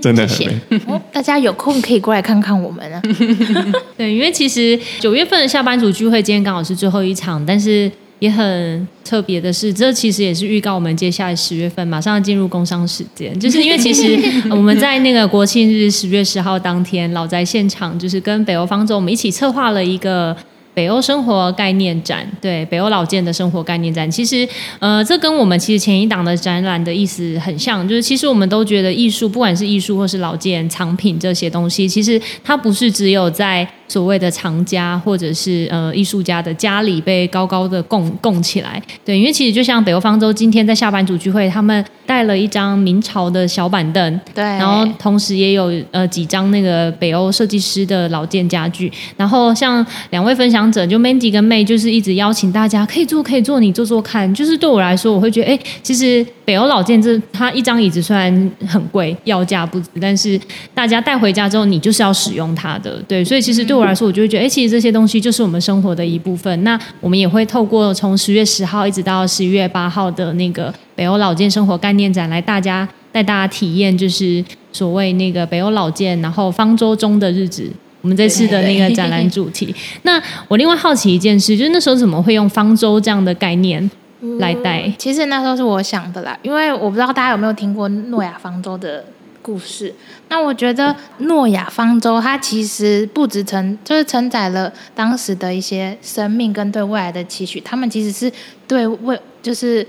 [0.02, 0.80] 真的很美。
[0.86, 3.00] 哦，大家有空可以过来看看我们啊。
[3.96, 20.36] 对，因为其实九月份的下班组聚会今天刚好是最后一场，但是也很特别的是，这其实也是预告我们接下来十月份马上要进入工商时间， 就是因为其实我们在那个国庆日十月十号当天，老宅现场就是跟北欧方舟我们一起策划了一个。
[20.74, 60.40] 北欧生活概念展，对北欧老建的生活概念展，其实，呃，这跟我们其实前一档的展览的意思很像，就是其实我们都觉得艺术，不管是艺术或是老建藏品这些东西，其实它不是只有在所谓的藏家或者是呃艺术家的家里被高高的供供起来，对，因为其实就像北欧方舟今天在下班组聚会，他们带了一张明朝的小板凳，对，然后同时也有呃几张那个北欧设计师的老件家具，然后像两位分享者就 Mandy 跟 May 就是一直邀请大家可以坐可以坐，你坐坐看，就是对我来说我会觉得哎，其实北欧老件这它一张椅子虽然很贵，要价不止，但是
[60.72, 66.62] 大家带回家之后你就是要使用它的，对，所以其实对我来说我就会觉得哎，其实这些东西就是我们生活的一部分。
[66.64, 72.88] 那我们也会透过从十月十号一直到十一月八号的那个北欧老件生活概念展来大家。
[73.12, 74.42] 带大家体验就是
[74.72, 77.70] 所谓那个北欧老建，然后方舟中的日子。
[78.00, 79.74] 我们这次的那个展览主题。
[80.04, 80.18] 那
[80.48, 83.90] 我另外好奇一件事，就是那时候怎么会用方舟这样的概念
[84.38, 84.90] 来带？
[84.96, 89.04] 其实那时候是我想的啦，因为我不知道大家有没有听过诺亚方舟的
[89.42, 89.94] 故事。
[90.28, 97.60] 那我觉得诺亚方舟它其实不止承，就是承载了当时的一些生命跟对未来的期许。
[97.60, 98.32] 他们其实是
[98.66, 99.86] 对未，就是。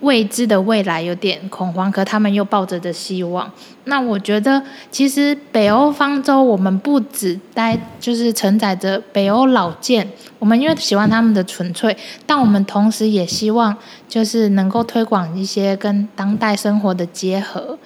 [0.00, 3.50] 未知的未来有点恐慌，可他们又抱着的希望。
[3.86, 13.76] 那我觉得，其实北欧方舟，我们不只待就是承载着北欧老建，我们因为喜欢他们的纯粹，但我们同时也希望
[14.08, 17.76] 就是能够推广一些跟当代生活的结合。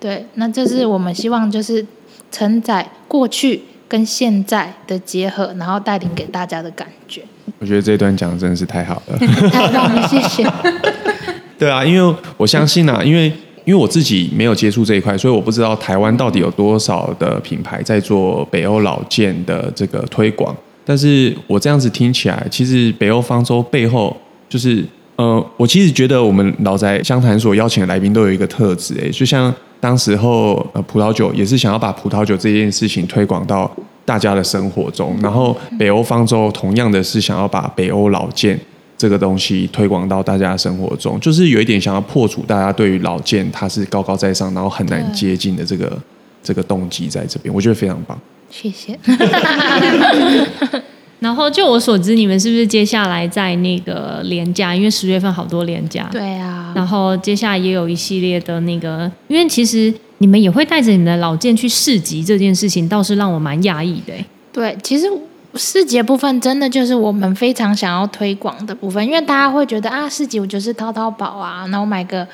[0.00, 1.84] 对，那这是我们希望就是
[2.32, 7.22] 承载过去跟现在的结合，然后带领给大家的感觉。
[7.58, 9.18] 我觉得这段讲的真的是太好了，
[9.50, 10.44] 太棒了，谢谢。
[11.58, 13.26] 对啊，因为我相信啊，因为
[13.66, 20.56] 因为我自己没有接触这一块，所以我不知道台湾到底有多少的品牌在做北欧老件的这个推广。
[20.86, 24.16] 但是我这样子听起来，其实北欧方舟背后
[24.48, 24.82] 就是，
[25.20, 33.70] 呃，我其实觉得我们老宅湘潭所邀请的来宾都有一个特质，哎，就像当时候呃葡萄酒也是想要把葡萄酒这件事情推广到
[34.06, 38.58] 大家的生活中，然后北欧方舟同样的是想要把北欧老件。
[38.96, 45.98] 这个东西推广到大家生活中，就是有一点想要破除大家对于老件它是高高在上，然后很难接近的这个
[46.42, 48.20] 这个动机在这边，我觉得非常棒。
[48.50, 48.98] 谢谢。
[51.20, 54.74] 然后就我所知，你们是不是接下来在那个廉价？
[54.74, 56.08] 因为十月份好多廉价。
[56.10, 56.72] 对啊。
[56.74, 64.12] 然后接下来也有一系列的那个，因为其实你们也会带着你们的老件去市集，这件事情倒是让我蛮讶异的。
[64.52, 65.06] 对，其实。
[65.56, 72.24] 市集部分真的就是我们非常想要推广的部分，因为大家会觉得啊，市集我就是淘淘宝啊，然后买个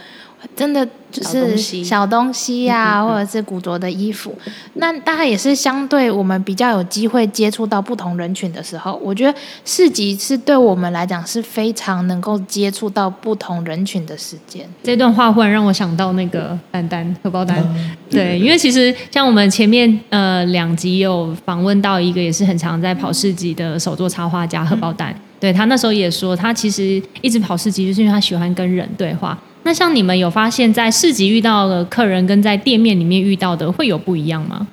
[0.54, 0.86] 真的。
[1.08, 4.36] 就是小东西呀，或者是古着的衣服，
[4.74, 14.68] 那大概也是相对我们比较有机会接触到不同人群的时候，我觉得市集是对我们来讲是非常能够接触到不同人群的时间。
[14.82, 17.64] 这段话忽然让我想到那个丹丹荷包蛋，
[18.10, 29.38] 对，因为其实像我们前面呃两集有访问到一个也是很常在跑市集的手作插画家荷包蛋，对他那时候也说，他其实一直跑市集就是因为他喜欢跟人对话。
[29.66, 34.68] 那像你们有发现，在市集遇到的客人跟在店面里面遇到的会有不一样吗？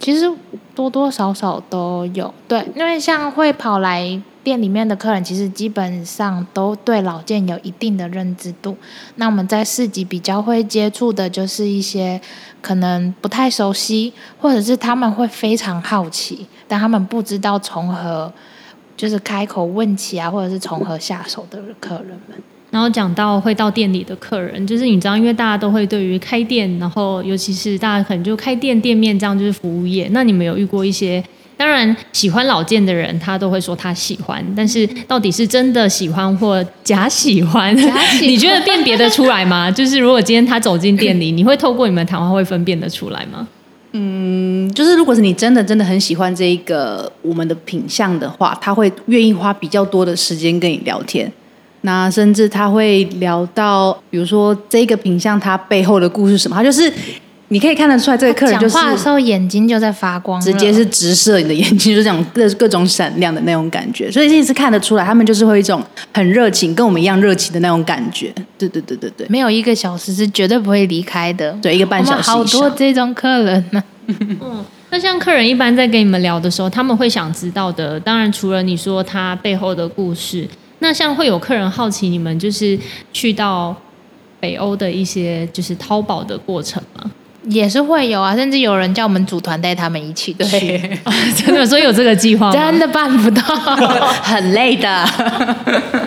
[0.00, 0.24] 其实
[0.74, 8.74] 多多少少都有，对，因为像会跑来店里面的客人，其实基本上都对老件有一定的认知度。
[9.16, 12.18] 那我们在市集比较会接触的，就是一些
[12.62, 18.32] 可能不太熟悉，或者是他们会非常好奇，但他们不知道从何
[18.96, 22.38] 就是开口问起啊，或者是从何下手的客人们。
[22.74, 30.08] 然后讲到会到店里的客人，就是你知道，因为大家都会对于开店，然后尤其是大家可能就开店店面这样就是服务业。
[30.10, 31.22] 那你们有遇过一些，
[31.56, 37.72] 当然喜欢老件的人，他都会说他喜欢，但是到底是真的喜欢或假喜欢？
[38.20, 39.70] 你觉得辨别得出来吗？
[39.70, 43.46] 就是如果今天他走进店里，你会透过你们谈话会分辨得出来吗？
[43.92, 51.32] 嗯，就是如果是你真的真的很喜欢这一个我们的品相的话，他会愿意花比较多的时间跟你聊天。
[51.86, 56.90] 那甚至他会聊到，比如说这个品相它背后的故事什么，他就是
[57.48, 65.82] 你可以看得出来，这个客人就是讲话的时候眼睛就在发光，直接是直射你的眼睛，就这样各各种闪亮的那种感觉，所以你是看得出来，他们就是会有一种
[66.14, 68.32] 很热情，跟我们一样热情的那种感觉。
[68.56, 71.52] 对对对对对，没有一个小时是绝对不会离开的。
[71.60, 80.48] 对，一个半小时以上多这种客人呢、嗯那像客人一般在跟你们聊的时候，他们会想知道的，当然除了你说他背后的故事，
[80.84, 82.78] 那像会有客人好奇你们就是
[83.10, 83.74] 去到
[84.38, 87.10] 北欧的一些就是淘宝的过程吗？
[87.48, 90.78] 也是会有啊，甚至有人叫我们组团带他们一起去，
[91.36, 92.52] 真的，所以有这个计划吗？
[92.52, 93.42] 真的办不到。
[94.22, 95.08] 很累的。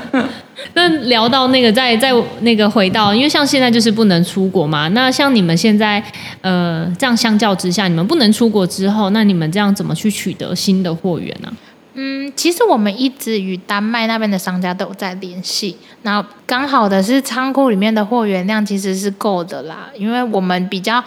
[0.74, 2.12] 那聊到那个，在在
[2.42, 4.88] 那个回到，因为像现在就是不能出国嘛。
[4.90, 6.04] 那像你们现在，
[6.42, 11.52] 呃，这样相较之下，你们不能出国之后，那你们这样怎么去取得新的货源呢、
[12.00, 21.04] 嗯，其实我们一直与丹麦那边的商家都有在联系，然后刚好的是仓库里面的货源量其实是够的啦，因为我们比较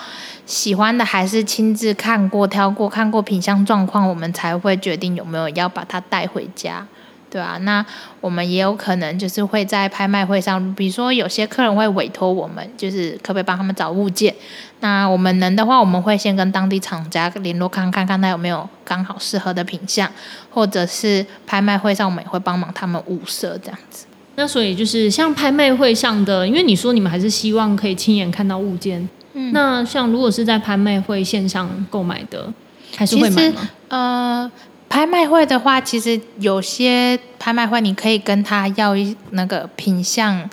[0.46, 6.84] 喜欢的还是亲自看过、挑过、看过品相状况，我们才会决定有没有要把它带回家。
[7.30, 7.84] 对啊，那
[8.20, 14.34] 我们也有可能就是会在拍卖会上，比如说有些客人会委托我们，就是可不可以帮他们找物件。
[14.80, 20.10] 那我们能的话，我们会先跟当地厂家联络看看，看他有没有刚好适合的品相，
[20.50, 24.06] 或者是拍卖会上我们也会帮忙他们物色这样子。
[24.36, 29.08] 那所以就是像拍卖会上的，因为你说你们还是希望可以亲眼看到物件。
[29.34, 32.52] 嗯那像如果是在拍卖会线上购买的，
[32.96, 33.68] 还是会买吗？
[33.88, 34.50] 呃，
[34.90, 40.50] 拍卖会的话，其实有些拍卖会你可以跟他要一那个品相、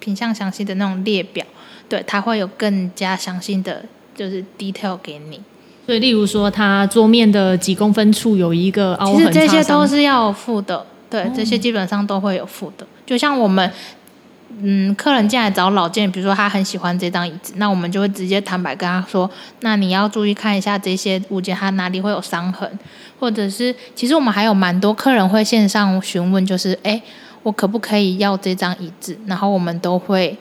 [0.00, 1.46] 品相详细的那种列表，
[1.88, 3.84] 对，他会有更加详细的
[4.14, 5.40] 就是 detail 给你。
[5.86, 12.84] 所以例如说，它桌面的几公分处有一个凹痕其痕，实这些都是要付的，对，这些基本上都会有付的。
[13.06, 13.72] 就像我们，
[14.62, 19.30] 嗯，客人进来找老件，比如说他很喜欢这张椅子，那我们就会直接坦白跟他说，
[19.60, 22.78] 那你要注意看一下这些物件，它哪里会有伤痕，
[23.20, 27.00] 或者是其实我们还有蛮多客人会线上询问，就是哎，
[27.42, 29.18] 我可不可以要这张椅子？
[29.26, 30.36] 然后我们都会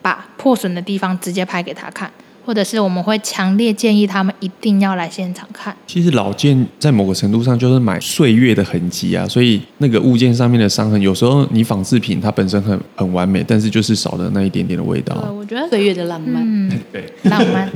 [0.00, 2.10] 把破损的地方直接拍给他看。
[2.48, 15.14] 或者是我们会强烈建议他们一定要来现场看，其实老件在某个程度上就是买岁月的痕迹啊，所以那个物件上面的伤痕，有时候你仿制品它本身很很完美，但是就是少了那一点点的味道。
[15.16, 17.70] 对，我觉得岁月的浪漫，嗯，对，浪漫。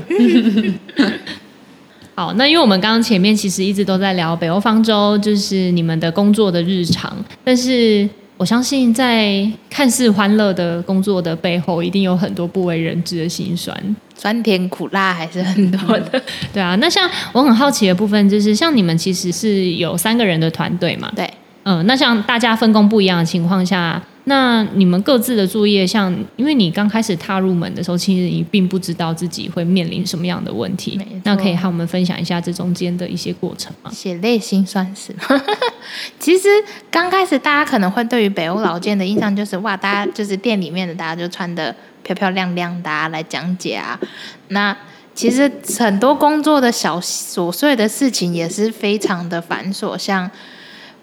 [2.14, 7.14] 好，那因为我们刚刚前面其实一直都在聊北欧方舟，就是你们的工作的日常，
[7.44, 8.08] 但是
[8.42, 13.96] 我相信在看似欢乐的工作的背后，一定有很多不为人知的辛酸。
[14.16, 16.20] 酸甜苦辣还是很多的。
[16.52, 21.08] 对啊，那像我很好奇的部分就是，像你们其实是有三个人的团队嘛？
[21.14, 21.32] 对，
[21.62, 33.90] 嗯，那像大家分工不一样的情况下，那你们各自的作业，像因为你刚开始踏入门的时候，其实你并不知道自己会面临什么样的问题，那可以和我们分享一下这中间的一些过程吗？
[33.90, 35.12] 血泪心酸史。
[36.20, 36.48] 其实
[36.90, 43.98] 刚开始大家可能会对于北欧老件的印象就是哇，大家就是店里面的大家就穿的漂漂亮亮的、啊、来讲解啊。
[44.48, 44.76] 那
[45.14, 50.30] 其实很多工作的小琐碎的事情也是非常的繁琐，像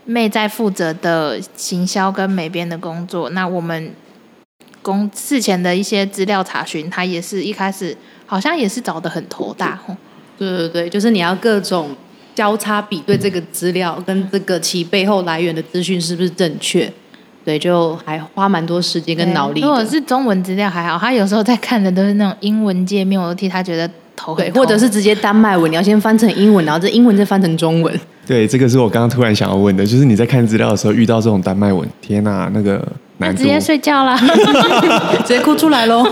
[0.09, 3.93] 妹在负责的行销跟美编的工作，那我们
[4.81, 7.95] 公事前的一些资料查询，他也是一开始
[8.25, 9.95] 好像也是找的很头大吼。
[10.35, 11.95] 对对对，就是你要各种
[12.33, 16.91] 交叉比对这个资料跟这个其背后来源的资讯是不是正确，
[17.45, 19.61] 对，就还花蛮多时间跟脑力。
[19.61, 23.87] 如果是中文资料还好，他有时候在看的都是那种英文界面，我都替他觉得
[24.19, 27.99] 头很对，痛或者是直接丹麦文，你要先翻成英文，然后这英文再翻成中文。
[28.27, 32.85] 对，这个是我刚刚突然想要问的，就是你在看资料的时候遇到这种丹麦文，天哪、那个
[33.17, 34.15] 那直接睡觉啦。
[35.25, 36.05] 直接哭出来喽。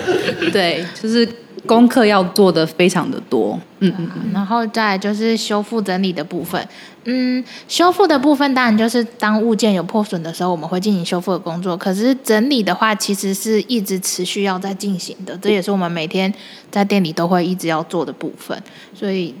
[0.52, 1.26] 对，就是
[1.66, 3.58] 功课要做的非常的多。
[3.80, 6.66] 嗯嗯，然后再就是修复整理的部分。
[7.04, 11.76] 嗯，修复的部分当然就是当物件有破损的时候，我们会进行修复的工作。
[11.76, 16.32] 可是整理的话，其实是一直持续要在进行的，这也是我们每天
[16.70, 18.56] 在店里都会一直要做的部分，
[18.94, 19.34] 所以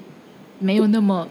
[0.58, 1.26] 没有那么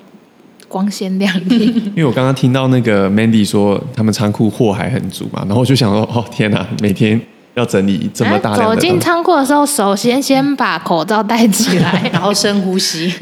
[0.68, 1.66] 光鲜亮丽。
[1.96, 7.22] 因为我刚刚听到那个 Mandy 说他们仓库货还很足嘛，然后我就想说，哦天哪，每天
[7.56, 13.14] 要整理这么大量走进的东西，仓库的时候，首先先把口罩戴起来， 然后深呼吸。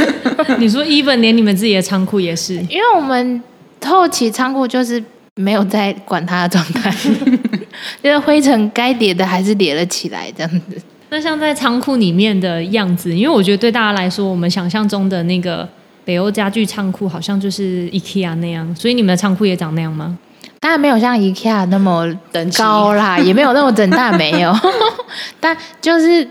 [0.58, 3.42] 你说 even 连你们自己的仓库也是，因为我们
[3.84, 5.02] 后期仓库就是
[5.36, 6.94] 没有在管它的状态，
[8.02, 10.80] 就是灰尘该叠的还是叠了起来，这样子。
[11.10, 15.66] 那像在仓库里面的样子，因为我觉得对大家来说，我们想象中的那个
[16.04, 20.18] 北欧家具仓库好像就是 IKEA 那样，所以你们的仓库也长那样吗？
[20.60, 24.52] 当然没有像 IKEA 那么等高啦，也没有那么整，大没有。
[25.38, 26.28] 但就是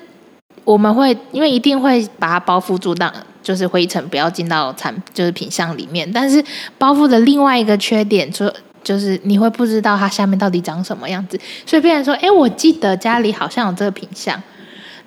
[0.63, 3.11] 我们会因为一定会把它包覆住，当
[3.41, 6.09] 就是灰尘不要进到产就是品相里面。
[6.11, 6.43] 但是
[6.77, 8.53] 包覆的另外一个缺点，就
[8.83, 11.39] 就是你会不知道它下面到底长什么样子。
[11.65, 14.41] 所以别人说，哎，我记得家里好像有这个品相，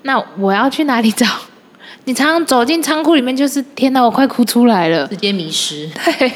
[0.02, 1.26] 那我要去哪里找？
[2.04, 5.06] 你常常走进仓库里面，就是天哪，我快哭出来了。
[5.08, 5.86] 直接迷失。
[6.18, 6.32] 对，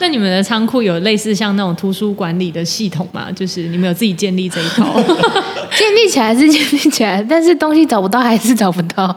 [0.00, 3.30] 那你们的仓库有类似像那种图书管理的系统吗？
[3.32, 4.84] 就是你们有自己建立这一套？
[5.76, 9.14] 建立起来是建立起来，但是东西找不到还是找不到。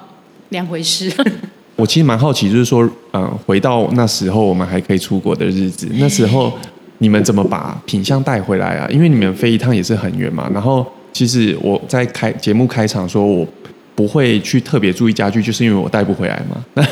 [0.50, 1.12] 两回事。
[1.76, 6.52] 我其实蛮好奇，就是说，嗯、回到那时候我们还可以出国的日子， 那时候
[7.00, 8.88] 你们怎么把品相带回来啊？
[8.90, 10.50] 因为你们飞一趟也是很远嘛。
[10.54, 13.46] 然后，其实我在开节目开场说，我
[13.94, 16.64] 不会去特别注意家具，就是因为我带不回来嘛。
[16.74, 16.84] 那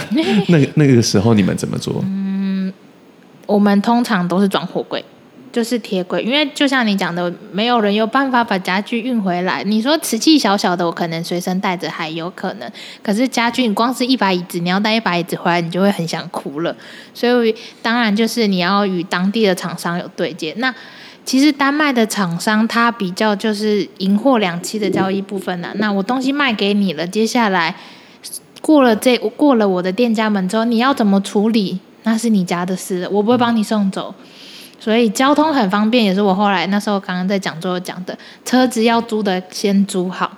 [0.49, 2.03] 那个那个时候你们怎么做？
[3.45, 5.03] 我们通常都是装货柜，
[5.51, 9.63] 就是铁轨，因为就像你讲的，没有人有办法把家具运回来。
[9.63, 12.69] 你说瓷器小小的，我可能随身带着还有可能，
[13.01, 16.75] 可是家具，你光是一把椅子，你要带一把椅子回来，你就会很想哭了。
[17.13, 20.53] 所以当然就是你要与当地的厂商有对接。
[20.57, 20.73] 那
[21.23, 27.75] 其实丹麦的厂商他比较就是银货两期的交易部分呢、那我东西卖给你了，接下来
[28.61, 34.15] 过了这过了我的店家门之后，你要怎么处理，那是你家的事，我不会帮你送走。
[34.79, 40.31] 所以交通很方便，也是我后来那时候刚刚在讲座讲的，车子要租的先租好。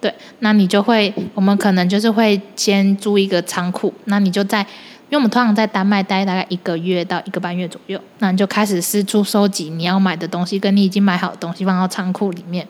[0.00, 12.66] 对，那你就会，我们可能就是会先租一个仓库，那你就在，因为我们通常在丹麦待大概一个月到一个半月左右，那你就开始四处收集你要买的东西，跟你已经买好的东西放到仓库里面，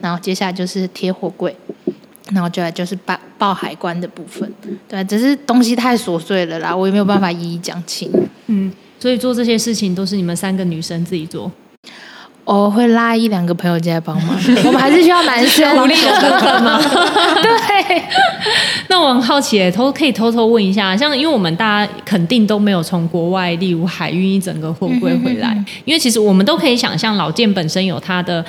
[0.00, 1.54] 然后接下来就是贴货柜，
[2.32, 4.50] 然后接下来就是报报海关的部分。
[4.88, 8.10] 对，只是东西太琐碎了啦，我也没有办法一一讲清。
[8.46, 11.50] 嗯，所以做这些事情都是你们三个女生自己做。
[12.42, 16.80] 我会拉一两个朋友进来帮忙，我们还是需要男生 努力的部分吗？
[17.40, 18.02] 对，
[18.88, 25.52] 那我很好奇耶，偷可以偷偷问一下，像因为我们大家肯定都没有从国外，例如海运一整个货柜回来，
[25.84, 28.44] 因为其实我们都可以想象老件本身有它的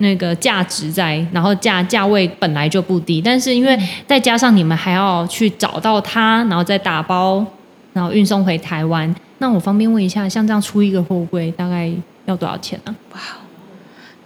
[0.00, 7.44] 那个价值在，然后价价位本来就不低，但是因为再加上你们还要去找到它，然后再打包，
[7.92, 11.90] 然后运送回台湾，那我方便问一下，像这样出一个货柜大概
[12.24, 13.20] 要多少钱呢、哇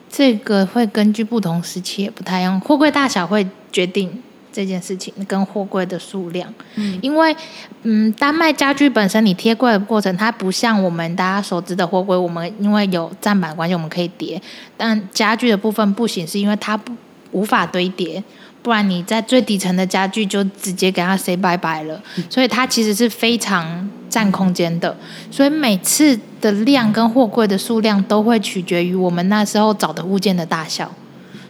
[0.09, 4.23] 这个会根据不同时期也不太一样，货柜大小会决定
[4.55, 6.49] 这件事情跟货柜的数量。
[6.77, 7.37] 嗯，因为
[7.83, 14.41] 嗯，丹麦家具本身你贴柜的过程，它不像我们大家熟知的货柜，我们因为有站板关系，我们可以叠，
[14.77, 16.93] 但家具的部分不行，是因为它不
[17.33, 18.23] 无法堆叠。
[18.63, 22.01] 不然你在最底层的家具就直接给它 say 拜拜了，
[22.31, 24.97] 所以它其实是非常占空间的。
[25.31, 30.91] 所以每次的量跟货柜的数量都会取决于我们那时候找的物件的大小。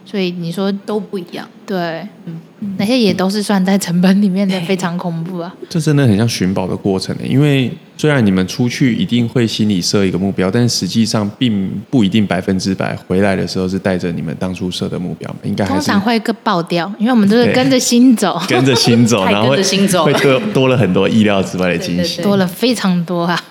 [0.05, 1.47] 所以你说都不一样。
[1.65, 2.39] 对，嗯，
[2.77, 5.53] 那些也都是算在成本里面的，非常恐怖啊。
[5.69, 22.21] 这真的很像寻宝的过程呢因为虽然你们出去一定会心里设一个目标，但实际上并不一定百分之百回来的时候是带着你们当初设的目标嘛，应该通常会个爆掉，因为我们都是跟着心走，跟着心走， 然后会跟着心走会多多了很多意料之外的惊喜。
[22.21, 23.41] 多了非常多啊。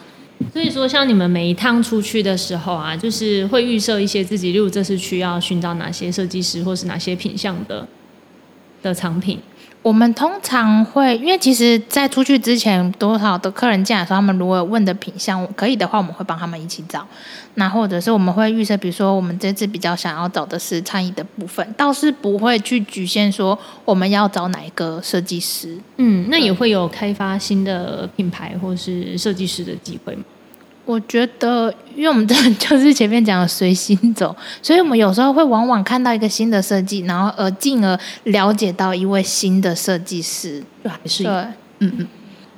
[0.52, 7.86] 所以说，像你们每一趟出去的时候啊，就是会预设一些自己，例如这次需要寻找哪些设计师，或是哪些品相的
[8.84, 9.40] 的产品。
[9.82, 17.06] 我们通常会，因为其实，在出去之前，多少的客人进来的时候，他们如果问的品相可以的话，我们会帮他们一起找。
[17.56, 25.76] 那或者是我们会预设，比如说我们这次比较想要找的是餐饮的部分，倒是不会去局限说我们要找哪一个设计师。
[25.98, 30.24] 嗯，那也会有开发新的品牌或是设计师的机会吗？
[30.84, 40.62] 我觉得，因为我们真的就是前面讲的随心走，所以我们有时候会往往看到一个新的设计，然后而进而了解到一位新的设计师。
[40.82, 41.32] 就还是对，
[41.78, 42.06] 嗯嗯，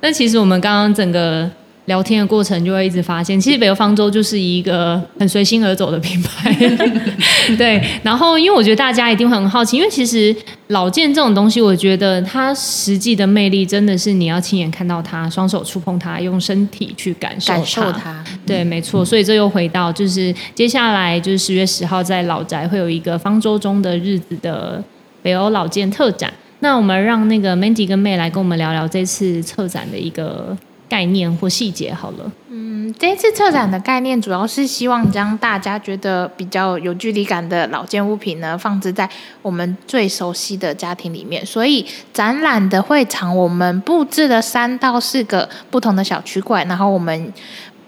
[0.01, 1.49] 那其实我们刚刚整个
[1.85, 6.53] 聊天的过程，就会一直发现，其实北欧方舟就是一个很随心而走的品牌。
[7.57, 10.35] 对，然后因为我觉得大家一定会很好奇，因为其实
[10.67, 18.23] 老件这种东西，我觉得它实际的魅力真的是你要亲眼看到它，双手触碰它，用身体去感受感受它。
[18.45, 24.83] 对，没错，所以这又回到就是接下来就是十月十号在老宅会有一个方舟中的日子的
[25.21, 26.33] 北欧老件特展。
[26.59, 30.57] 那我们让那个 Mandy 跟 May 来跟我们聊聊这次策展的一个
[30.89, 32.31] 概念或细节好了。
[32.49, 39.09] 嗯，这次策展的概念主要是希望将大家觉得比较有距离感的老件物品呢，放置在
[39.41, 41.45] 我们最熟悉的家庭里面。
[41.45, 47.31] 所以展览的会场我们布置了三到四个不同的小区块，然后我们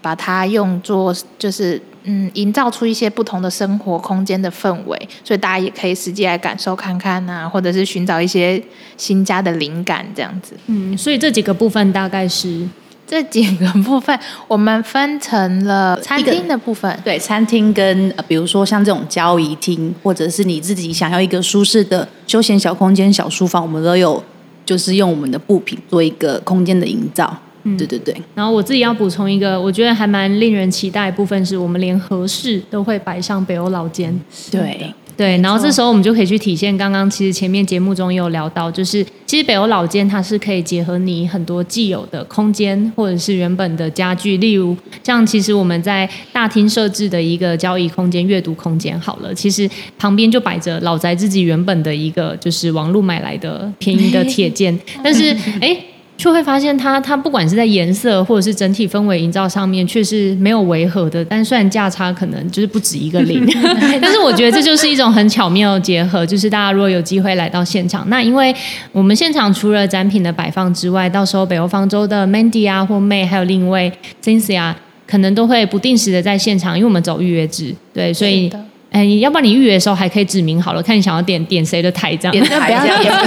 [0.02, 8.62] 把它用作就是嗯，营造出一些不同的生活空间的氛围，所以大家也可以实际来感受看看啊，或者是寻找一些
[8.96, 10.54] 新家的灵感这样子。
[10.66, 12.66] 嗯，所以这几个部分大概是
[13.10, 24.22] 这几个部分，我们分成了 餐厅的部分，对，餐厅跟呃，比如说像这种交易厅，或者是你自己想要一个舒适的休闲小空间、小书房，我们都有，
[24.64, 27.36] 就是用我们的布品做一个空间的营造。
[27.64, 28.14] 嗯，对对对。
[28.36, 34.18] 然后我自己要补充一个，我觉得还蛮令人期待的部分，是我们连合适都会摆上北欧老间。
[34.52, 49.68] 对对，然后这时候我们就可以去体现刚刚其实前面节目中也有聊到，就是其实北欧老间它是可以结合你很多既有的空间，或者是原本的家具，例如像其实我们在大厅设置的一个交易空间、阅读空间，好了，其实
[49.98, 55.76] 旁边就摆着老宅自己原本的一个就是网络买来的便宜的铁件， 但是哎。
[56.20, 61.24] 就会发现它，它不管是在颜色或者是整体氛围营造上面，却是没有违和的。
[61.24, 63.42] 但虽然价差可能就是不止一个零，
[64.02, 66.26] 但是我觉得这就是一种很巧妙的结合。
[66.26, 68.54] 就是大家如果有机会来到现场，那因为
[68.92, 73.90] 我们现场除了展品的摆放之外，到时候北欧方舟的 Mandy 啊或 May 还有另一位
[74.22, 74.74] Cynthia，
[75.06, 78.52] 可能都会不定时的在现场，因为我们走预约制，对，所以。
[78.90, 82.32] 哎，要不然你预约的时候还可以指明好了，看你想要点点谁的台这样。
[82.32, 83.24] 点台这样。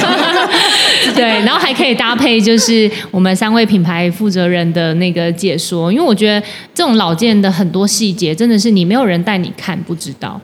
[1.16, 10.39] 对，然后还可以搭配就是我们三位品牌负责人的那个解说，因为我觉得这种老件的很多细节真的是你没有人带你看不知道。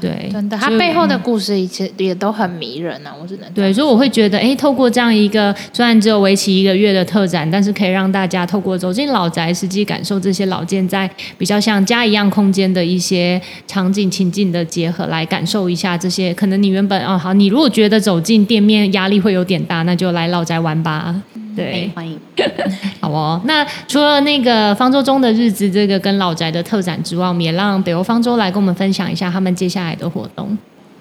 [0.00, 3.10] 对，真的，它背后的故事其实也都很迷人呢。
[3.20, 11.08] 我只能对，所以我会觉得，哎，透过这样一个虽然只有为期一个月的特展，但是可以让大家透过走进老宅，实际感受这些老建在
[11.38, 16.34] 比较像家一样空间的一些场景情境的结合，来感受一下这些。
[16.34, 21.14] 可能你原本哦好，你如果觉得走进店面压力会有点大，那就来老宅玩吧。
[21.56, 22.18] 对，欢迎。
[23.00, 23.40] 好哦。
[23.44, 30.56] 那除了那个方舟中的日子这个跟老宅的特展之外，我们也让北欧方舟来跟我们分享一下他们接下来的活动。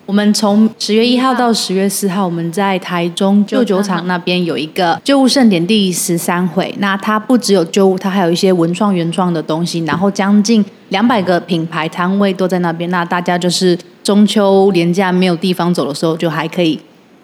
[0.06, 6.74] 我们从十月一号到十月四号，我们在台中旧酒厂那边有一个旧物盛典第十三回。
[6.80, 9.82] 那它不只有旧物，它还有一些文创原创的东西。
[9.86, 12.90] 然后将近两百个品牌摊位都在那边。
[12.90, 16.80] 那大家就是中秋连假没有地方走的时候，就还可以。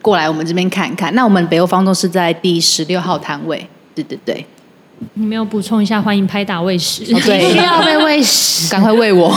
[0.05, 1.11] 过来我们这边看看。
[1.15, 4.45] 那我们北欧方舟是在第十六号摊位，对对对。
[5.15, 5.99] 你没有补充一下？
[5.99, 9.27] 欢迎拍打喂食，对，需要被喂食，赶快喂我。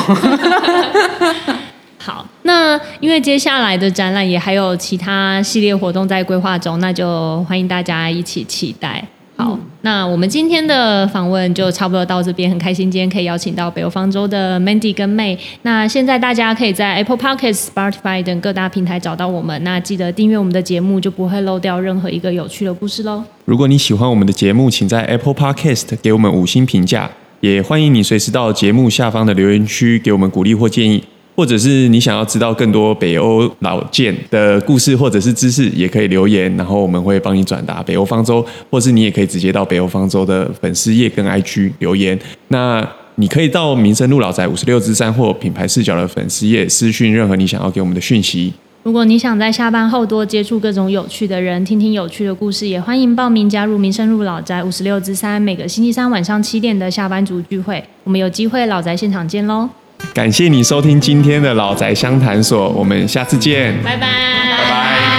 [1.96, 9.02] 好，那因为接下来的展览也还有其他系列活动在规划中，那就欢迎大家一起期待。
[9.38, 9.58] 好，
[9.88, 15.34] 那我们今天的访问就差不多到这边，很开心今天可以邀请到北欧方舟的 Mandy 跟 May。
[15.62, 19.64] 那现在大家可以在 Apple Podcasts、Spotify 等各大平台找到我们。
[19.64, 23.24] 那记得订阅我们的节目，就不会漏掉任何一个有趣的故事喽。
[23.46, 27.10] 如果你喜欢我们的节目，请在 Apple Podcast 给我们五星评价，
[27.40, 31.02] 也欢迎你随时到节目下方的留言区给我们鼓励或建议。
[31.38, 42.18] 或者是你想要知道更多北欧老建的故事或者是知识，也可以留言，然后我们会帮你转达北欧方舟，或是你也可以直接到北欧方舟的粉丝页跟 IG 留言。
[42.48, 42.84] 那
[43.14, 48.52] 你可以到民生路老宅五十六之三或品牌视角的粉丝页私讯任何你想要给我们的讯息。
[48.82, 57.84] 如果你想在下班后多接触各种有趣的人，听听有趣的故事，也欢迎报名加入民生路老宅五十六之三每个星期三晚上七点的下班族聚会。
[58.02, 59.68] 我们有机会老宅现场见喽！
[60.14, 65.17] 感谢你收听今天的老宅相谈所，我们下次见，拜拜，拜拜。